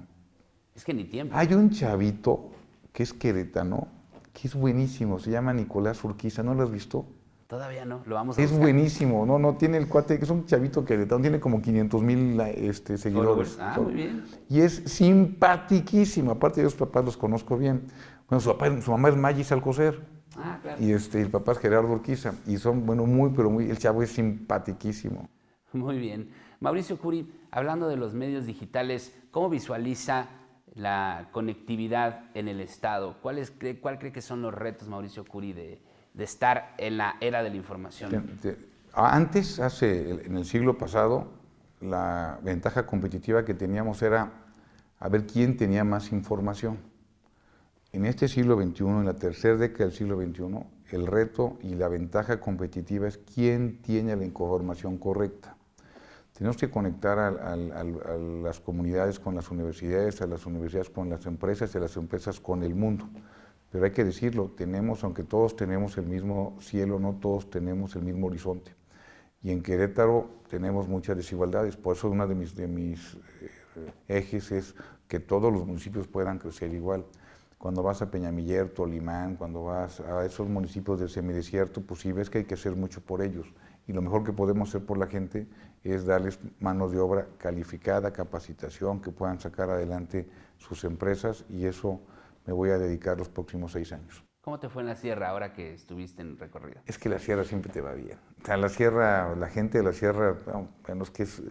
Es 0.75 0.83
que 0.85 0.93
ni 0.93 1.03
tiempo. 1.05 1.35
Hay 1.35 1.53
un 1.53 1.69
chavito 1.71 2.51
que 2.93 3.03
es 3.03 3.11
queretano, 3.13 3.87
que 4.31 4.47
es 4.47 4.55
buenísimo, 4.55 5.19
se 5.19 5.31
llama 5.31 5.51
Nicolás 5.53 6.03
Urquiza, 6.03 6.43
¿no 6.43 6.53
lo 6.53 6.63
has 6.63 6.71
visto? 6.71 7.05
Todavía 7.47 7.85
no, 7.85 8.01
lo 8.05 8.15
vamos 8.15 8.37
a 8.37 8.41
Es 8.41 8.49
buscar. 8.51 8.65
buenísimo, 8.65 9.25
no, 9.25 9.39
no, 9.39 9.55
tiene 9.55 9.77
el 9.77 9.87
cuate, 9.87 10.17
que 10.19 10.25
es 10.25 10.29
un 10.29 10.45
chavito 10.45 10.83
queretano, 10.83 11.21
tiene 11.21 11.39
como 11.39 11.61
500 11.61 12.01
mil 12.03 12.39
este, 12.41 12.97
seguidores. 12.97 13.57
Ah, 13.59 13.79
muy 13.81 13.93
bien. 13.93 14.25
Y 14.49 14.59
es 14.61 14.83
simpatiquísimo, 14.85 16.31
aparte 16.31 16.59
de 16.59 16.65
los 16.65 16.75
papás 16.75 17.05
los 17.05 17.15
conozco 17.15 17.57
bien. 17.57 17.83
Bueno, 18.29 18.41
su, 18.41 18.49
papá, 18.51 18.81
su 18.81 18.91
mamá 18.91 19.09
es 19.09 19.15
Magis 19.15 19.51
Alcocer 19.53 20.01
Ah, 20.35 20.59
claro. 20.61 20.83
y 20.83 20.91
este, 20.91 21.21
el 21.21 21.29
papá 21.31 21.53
es 21.53 21.59
Gerardo 21.59 21.87
Urquiza, 21.89 22.33
y 22.45 22.57
son, 22.57 22.85
bueno, 22.85 23.05
muy, 23.05 23.31
pero 23.31 23.49
muy, 23.49 23.69
el 23.69 23.77
chavo 23.79 24.03
es 24.03 24.11
simpatiquísimo. 24.11 25.29
Muy 25.73 25.97
bien. 25.99 26.29
Mauricio 26.59 26.97
Curi, 26.99 27.31
hablando 27.49 27.87
de 27.87 27.95
los 27.95 28.13
medios 28.13 28.45
digitales, 28.45 29.15
¿cómo 29.31 29.49
visualiza 29.49 30.27
la 30.75 31.29
conectividad 31.31 32.25
en 32.35 32.49
el 32.49 32.59
Estado? 32.59 33.15
¿Cuál, 33.21 33.37
es, 33.37 33.51
cree- 33.57 33.79
cuál 33.79 33.99
cree 33.99 34.11
que 34.11 34.21
son 34.21 34.41
los 34.41 34.53
retos, 34.53 34.87
Mauricio 34.89 35.23
Curi, 35.25 35.53
de, 35.53 35.81
de 36.17 36.23
estar 36.23 36.73
en 36.77 36.97
la 36.97 37.15
era 37.21 37.43
de 37.43 37.49
la 37.51 37.55
información? 37.55 38.09
Te- 38.41 38.53
te- 38.53 38.67
Antes, 38.93 39.59
hace, 39.59 40.09
en 40.25 40.35
el 40.37 40.45
siglo 40.45 40.75
pasado, 40.77 41.27
la 41.81 42.39
ventaja 42.41 42.87
competitiva 42.87 43.45
que 43.45 43.53
teníamos 43.53 44.01
era 44.01 44.31
a 44.99 45.09
ver 45.09 45.27
quién 45.27 45.55
tenía 45.55 45.83
más 45.83 46.11
información. 46.11 46.79
En 47.93 48.05
este 48.05 48.27
siglo 48.27 48.59
XXI, 48.59 48.83
en 48.85 49.05
la 49.05 49.13
tercera 49.13 49.55
década 49.55 49.85
del 49.85 49.93
siglo 49.93 50.19
XXI, 50.19 50.95
el 50.95 51.05
reto 51.05 51.57
y 51.61 51.75
la 51.75 51.87
ventaja 51.87 52.39
competitiva 52.39 53.07
es 53.07 53.19
quién 53.19 53.79
tiene 53.83 54.15
la 54.15 54.25
información 54.25 54.97
correcta. 54.97 55.55
Tenemos 56.35 56.57
que 56.57 56.69
conectar 56.69 57.19
al- 57.19 57.71
a 57.71 57.83
las 57.83 58.59
comunidades 58.59 59.19
con 59.19 59.35
las 59.35 59.49
universidades, 59.51 60.21
a 60.21 60.27
las 60.27 60.45
universidades 60.47 60.89
con 60.89 61.09
las 61.09 61.25
empresas 61.27 61.73
y 61.73 61.77
a 61.77 61.81
las 61.81 61.95
empresas 61.97 62.39
con 62.39 62.63
el 62.63 62.73
mundo. 62.73 63.07
Pero 63.71 63.85
hay 63.85 63.91
que 63.91 64.03
decirlo, 64.03 64.51
tenemos, 64.55 65.03
aunque 65.03 65.23
todos 65.23 65.55
tenemos 65.55 65.97
el 65.97 66.05
mismo 66.05 66.57
cielo, 66.61 66.99
no 66.99 67.15
todos 67.15 67.49
tenemos 67.49 67.95
el 67.95 68.03
mismo 68.03 68.27
horizonte. 68.27 68.71
Y 69.43 69.51
en 69.51 69.61
Querétaro 69.61 70.29
tenemos 70.49 70.87
muchas 70.87 71.17
desigualdades, 71.17 71.75
por 71.75 71.95
eso 71.95 72.09
uno 72.09 72.27
de 72.27 72.35
mis, 72.35 72.55
de 72.55 72.67
mis 72.67 73.15
eh, 73.75 73.91
ejes 74.07 74.51
es 74.51 74.75
que 75.07 75.19
todos 75.19 75.51
los 75.51 75.65
municipios 75.65 76.07
puedan 76.07 76.39
crecer 76.39 76.73
igual. 76.73 77.05
Cuando 77.57 77.81
vas 77.81 78.01
a 78.01 78.11
Peñamiller, 78.11 78.69
Tolimán, 78.69 79.35
cuando 79.35 79.63
vas 79.63 79.99
a 79.99 80.25
esos 80.25 80.47
municipios 80.47 80.99
del 80.99 81.09
semidesierto, 81.09 81.81
pues 81.81 82.01
sí 82.01 82.11
ves 82.11 82.29
que 82.29 82.39
hay 82.39 82.43
que 82.45 82.53
hacer 82.53 82.75
mucho 82.75 83.01
por 83.01 83.21
ellos. 83.21 83.47
Y 83.87 83.93
lo 83.93 84.01
mejor 84.01 84.23
que 84.23 84.33
podemos 84.33 84.69
hacer 84.69 84.85
por 84.85 84.97
la 84.97 85.07
gente 85.07 85.47
es 85.83 86.05
darles 86.05 86.39
manos 86.59 86.91
de 86.91 86.99
obra 86.99 87.27
calificada, 87.37 88.11
capacitación, 88.11 89.01
que 89.01 89.11
puedan 89.11 89.39
sacar 89.39 89.69
adelante 89.69 90.29
sus 90.57 90.83
empresas 90.83 91.45
y 91.49 91.65
eso 91.65 92.01
me 92.47 92.53
voy 92.53 92.69
a 92.69 92.79
dedicar 92.79 93.17
los 93.17 93.29
próximos 93.29 93.73
seis 93.73 93.91
años. 93.91 94.23
¿Cómo 94.41 94.59
te 94.59 94.69
fue 94.69 94.81
en 94.81 94.87
la 94.87 94.95
sierra 94.95 95.29
ahora 95.29 95.51
que 95.51 95.73
estuviste 95.73 96.21
en 96.21 96.39
recorrido? 96.39 96.79
Es 96.85 96.97
que 96.97 97.09
la 97.09 97.19
sierra 97.19 97.43
siempre 97.43 97.71
te 97.71 97.81
va 97.81 97.93
bien. 97.93 98.17
O 98.41 98.45
sea, 98.45 98.55
la 98.55 98.69
sierra, 98.69 99.35
la 99.35 99.49
gente 99.49 99.79
de 99.79 99.83
la 99.83 99.91
sierra, 99.91 100.37
bueno, 100.85 101.03
es 101.03 101.11
que 101.11 101.23
es... 101.23 101.43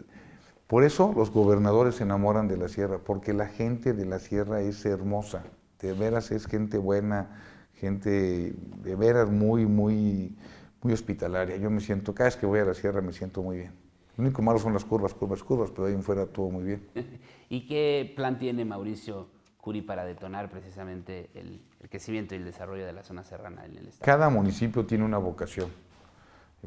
Por 0.66 0.82
eso 0.82 1.12
los 1.14 1.30
gobernadores 1.30 1.96
se 1.96 2.04
enamoran 2.04 2.48
de 2.48 2.56
la 2.56 2.68
sierra, 2.68 2.98
porque 2.98 3.34
la 3.34 3.46
gente 3.46 3.92
de 3.92 4.06
la 4.06 4.18
sierra 4.18 4.62
es 4.62 4.84
hermosa. 4.86 5.44
De 5.78 5.92
veras 5.92 6.30
es 6.30 6.46
gente 6.46 6.78
buena, 6.78 7.42
gente 7.74 8.54
de 8.56 8.96
veras 8.96 9.30
muy, 9.30 9.66
muy, 9.66 10.34
muy 10.82 10.92
hospitalaria. 10.94 11.58
Yo 11.58 11.70
me 11.70 11.80
siento, 11.80 12.14
cada 12.14 12.28
vez 12.28 12.36
que 12.36 12.46
voy 12.46 12.60
a 12.60 12.64
la 12.64 12.74
sierra 12.74 13.02
me 13.02 13.12
siento 13.12 13.42
muy 13.42 13.58
bien. 13.58 13.72
Lo 14.16 14.24
único 14.24 14.40
malo 14.40 14.58
son 14.58 14.72
las 14.72 14.86
curvas, 14.86 15.12
curvas, 15.12 15.42
curvas, 15.42 15.70
pero 15.70 15.86
ahí 15.86 15.92
en 15.92 16.02
fuera 16.02 16.24
todo 16.24 16.48
muy 16.48 16.64
bien. 16.64 16.88
¿Y 17.50 17.66
qué 17.66 18.10
plan 18.16 18.38
tiene 18.38 18.64
Mauricio 18.64 19.35
Curi 19.66 19.82
para 19.82 20.04
detonar 20.04 20.48
precisamente 20.48 21.28
el, 21.34 21.60
crecimiento 21.90 22.36
y 22.36 22.38
el 22.38 22.44
desarrollo 22.44 22.86
de 22.86 22.92
la 22.92 23.02
zona 23.02 23.24
serrana 23.24 23.64
en 23.64 23.72
el 23.76 23.88
estado? 23.88 24.04
Cada 24.04 24.30
municipio 24.30 24.86
tiene 24.86 25.04
una 25.04 25.18
vocación. 25.18 25.68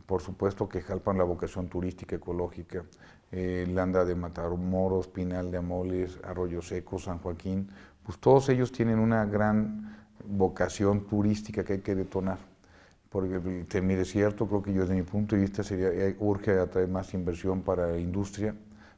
Por 0.05 0.21
supuesto 0.21 0.67
que 0.67 0.81
Jalpan 0.81 1.17
la 1.17 1.23
vocación 1.23 1.69
turística, 1.69 2.17
ecológica, 2.17 2.83
eh, 3.31 3.65
Landa 3.69 4.03
de 4.03 4.15
Matamoros, 4.15 5.07
Pinal 5.07 5.49
de 5.49 5.59
Amoles, 5.59 6.19
Arroyo 6.25 6.61
Seco, 6.61 6.99
San 6.99 7.19
Joaquín, 7.19 7.69
pues 8.03 8.17
todos 8.17 8.49
ellos 8.49 8.69
tienen 8.73 8.99
una 8.99 9.23
gran 9.23 9.95
vocación 10.25 11.07
turística 11.07 11.63
que 11.63 11.73
hay 11.73 11.79
que 11.79 11.95
detonar 11.95 12.37
porque 13.09 13.65
en 13.77 13.87
mi 13.87 13.95
desierto 13.95 14.45
creo 14.45 14.61
que 14.61 14.73
yo 14.73 14.81
desde 14.81 14.95
mi 14.95 15.03
punto 15.03 15.37
de 15.37 15.43
vista 15.43 15.63
sería, 15.63 15.87
eh, 15.87 16.17
urge 16.19 16.51
atraer 16.59 16.89
más 16.89 17.13
inversión 17.13 17.61
para 17.61 17.87
la 17.87 17.97
industria, 17.97 18.53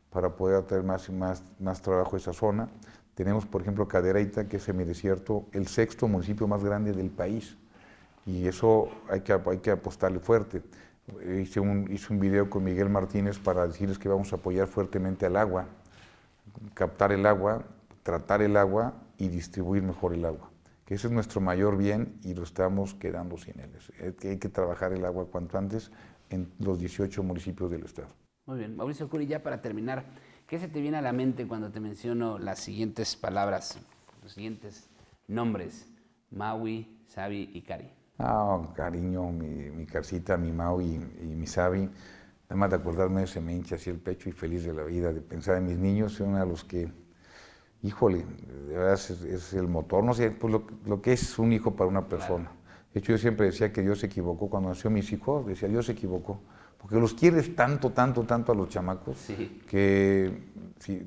para 0.09 0.35
poder 0.35 0.57
atraer 0.57 0.83
más, 0.83 1.07
más, 1.11 1.43
más 1.59 1.83
trabajo 1.83 2.15
a 2.15 2.19
esa 2.19 2.33
zona. 2.33 2.67
Tenemos, 3.15 3.45
por 3.45 3.61
ejemplo, 3.61 3.87
Cadereyta, 3.87 4.47
que 4.47 4.57
es 4.57 4.69
en 4.69 4.77
mi 4.77 4.83
desierto 4.83 5.45
el 5.51 5.67
sexto 5.67 6.07
municipio 6.07 6.47
más 6.47 6.63
grande 6.63 6.93
del 6.93 7.09
país, 7.09 7.57
y 8.25 8.47
eso 8.47 8.89
hay 9.09 9.21
que, 9.21 9.33
hay 9.33 9.57
que 9.57 9.71
apostarle 9.71 10.19
fuerte. 10.19 10.61
Hice 11.37 11.59
un, 11.59 11.91
hice 11.91 12.13
un 12.13 12.19
video 12.19 12.49
con 12.49 12.63
Miguel 12.63 12.89
Martínez 12.89 13.39
para 13.39 13.67
decirles 13.67 13.97
que 13.97 14.07
vamos 14.07 14.31
a 14.31 14.37
apoyar 14.37 14.67
fuertemente 14.67 15.25
al 15.25 15.35
agua, 15.35 15.67
captar 16.73 17.11
el 17.11 17.25
agua, 17.25 17.63
tratar 18.03 18.41
el 18.41 18.55
agua 18.55 18.93
y 19.17 19.27
distribuir 19.27 19.83
mejor 19.83 20.13
el 20.13 20.25
agua 20.25 20.51
ese 20.93 21.07
es 21.07 21.13
nuestro 21.13 21.39
mayor 21.39 21.77
bien 21.77 22.19
y 22.21 22.33
lo 22.33 22.43
estamos 22.43 22.95
quedando 22.95 23.37
sin 23.37 23.57
él. 23.61 23.71
Hay 24.23 24.37
que 24.37 24.49
trabajar 24.49 24.91
el 24.91 25.05
agua 25.05 25.25
cuanto 25.25 25.57
antes 25.57 25.89
en 26.29 26.51
los 26.59 26.79
18 26.79 27.23
municipios 27.23 27.71
del 27.71 27.85
estado. 27.85 28.09
Muy 28.45 28.59
bien. 28.59 28.75
Mauricio 28.75 29.09
Curi, 29.09 29.25
ya 29.25 29.41
para 29.41 29.61
terminar, 29.61 30.03
¿qué 30.51 30.59
se 30.59 30.67
te 30.67 30.81
viene 30.81 30.97
a 30.97 31.01
la 31.01 31.13
mente 31.13 31.47
cuando 31.47 31.71
te 31.71 31.79
menciono 31.79 32.37
las 32.37 32.59
siguientes 32.59 33.15
palabras, 33.15 33.79
los 34.21 34.33
siguientes 34.33 34.89
nombres? 35.29 35.87
Maui, 36.29 37.05
Sabi 37.07 37.51
y 37.53 37.61
Cari. 37.61 37.89
Ah, 38.19 38.61
cariño, 38.75 39.31
mi, 39.31 39.69
mi 39.69 39.85
Carcita, 39.85 40.35
mi 40.35 40.51
Maui 40.51 40.99
y, 41.21 41.25
mi 41.25 41.47
Sabi. 41.47 41.83
Nada 41.83 42.55
más 42.55 42.69
de 42.69 42.75
acordarme 42.75 43.21
de 43.21 43.27
ese 43.27 43.39
me 43.39 43.53
hincha 43.53 43.75
así 43.75 43.89
el 43.89 43.99
pecho 43.99 44.27
y 44.27 44.33
feliz 44.33 44.65
de 44.65 44.73
la 44.73 44.83
vida, 44.83 45.13
de 45.13 45.21
pensar 45.21 45.55
en 45.55 45.67
mis 45.67 45.77
niños, 45.77 46.15
son 46.15 46.35
a 46.35 46.43
los 46.43 46.65
que 46.65 46.91
híjole, 47.81 48.25
de 48.67 48.77
verdad 48.77 48.95
es, 48.95 49.53
el 49.53 49.69
motor, 49.69 50.03
no 50.03 50.13
sé, 50.13 50.31
pues 50.31 50.53
lo, 50.85 51.01
que 51.01 51.13
es 51.13 51.39
un 51.39 51.53
hijo 51.53 51.77
para 51.77 51.89
una 51.89 52.09
persona. 52.09 52.51
De 52.93 52.99
hecho, 52.99 53.13
yo 53.13 53.17
siempre 53.17 53.45
decía 53.45 53.71
que 53.71 53.81
Dios 53.81 53.99
se 53.99 54.07
equivocó 54.07 54.49
cuando 54.49 54.67
nació 54.67 54.89
mis 54.89 55.13
hijos, 55.13 55.47
decía 55.47 55.69
Dios 55.69 55.85
se 55.85 55.93
equivocó, 55.93 56.41
porque 56.81 56.99
los 56.99 57.13
quieres 57.13 57.55
tanto, 57.55 57.91
tanto, 57.91 58.23
tanto 58.23 58.51
a 58.51 58.55
los 58.55 58.67
chamacos 58.67 59.27
que, 59.67 60.49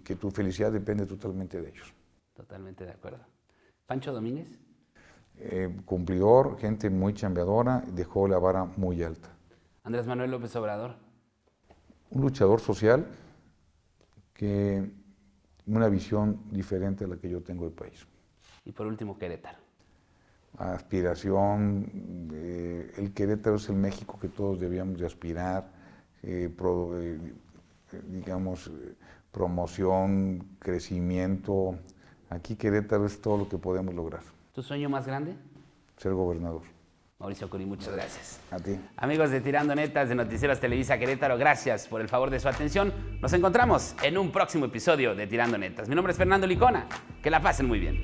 que 0.04 0.14
tu 0.14 0.30
felicidad 0.30 0.70
depende 0.70 1.04
totalmente 1.04 1.60
de 1.60 1.68
ellos. 1.68 1.92
Totalmente 2.32 2.84
de 2.84 2.92
acuerdo. 2.92 3.18
Pancho 3.84 4.12
Domínguez. 4.12 4.46
Eh, 5.36 5.80
cumplidor, 5.84 6.58
gente 6.58 6.88
muy 6.90 7.12
chambeadora, 7.12 7.82
dejó 7.92 8.28
la 8.28 8.38
vara 8.38 8.64
muy 8.76 9.02
alta. 9.02 9.30
Andrés 9.82 10.06
Manuel 10.06 10.30
López 10.30 10.54
Obrador. 10.54 10.94
Un 12.10 12.22
luchador 12.22 12.60
social 12.60 13.08
que 14.32 14.92
una 15.66 15.88
visión 15.88 16.40
diferente 16.52 17.04
a 17.04 17.08
la 17.08 17.16
que 17.16 17.28
yo 17.28 17.42
tengo 17.42 17.64
del 17.64 17.74
país. 17.74 18.06
Y 18.64 18.70
por 18.70 18.86
último, 18.86 19.18
Querétaro. 19.18 19.58
Aspiración, 20.58 22.30
eh, 22.32 22.92
el 22.96 23.12
Querétaro 23.12 23.56
es 23.56 23.68
el 23.68 23.76
México 23.76 24.18
que 24.20 24.28
todos 24.28 24.60
debíamos 24.60 24.98
de 25.00 25.06
aspirar, 25.06 25.68
eh, 26.22 26.48
eh, 26.48 27.18
digamos, 28.08 28.70
promoción, 29.32 30.56
crecimiento. 30.60 31.76
Aquí 32.30 32.54
Querétaro 32.54 33.06
es 33.06 33.20
todo 33.20 33.38
lo 33.38 33.48
que 33.48 33.58
podemos 33.58 33.94
lograr. 33.94 34.22
¿Tu 34.52 34.62
sueño 34.62 34.88
más 34.88 35.06
grande? 35.06 35.34
Ser 35.96 36.12
gobernador. 36.12 36.62
Mauricio 37.18 37.48
Curi, 37.48 37.64
muchas 37.64 37.92
gracias. 37.92 38.40
A 38.50 38.58
ti. 38.58 38.78
Amigos 38.96 39.30
de 39.30 39.40
Tirando 39.40 39.74
Netas 39.74 40.08
de 40.08 40.14
Noticieros 40.14 40.60
Televisa 40.60 40.98
Querétaro, 40.98 41.36
gracias 41.38 41.88
por 41.88 42.00
el 42.00 42.08
favor 42.08 42.30
de 42.30 42.38
su 42.38 42.48
atención. 42.48 42.92
Nos 43.20 43.32
encontramos 43.32 43.96
en 44.02 44.18
un 44.18 44.30
próximo 44.30 44.66
episodio 44.66 45.14
de 45.14 45.26
Tirando 45.26 45.58
Netas. 45.58 45.88
Mi 45.88 45.94
nombre 45.94 46.12
es 46.12 46.18
Fernando 46.18 46.46
Licona. 46.46 46.86
Que 47.22 47.30
la 47.30 47.40
pasen 47.40 47.66
muy 47.66 47.80
bien. 47.80 48.00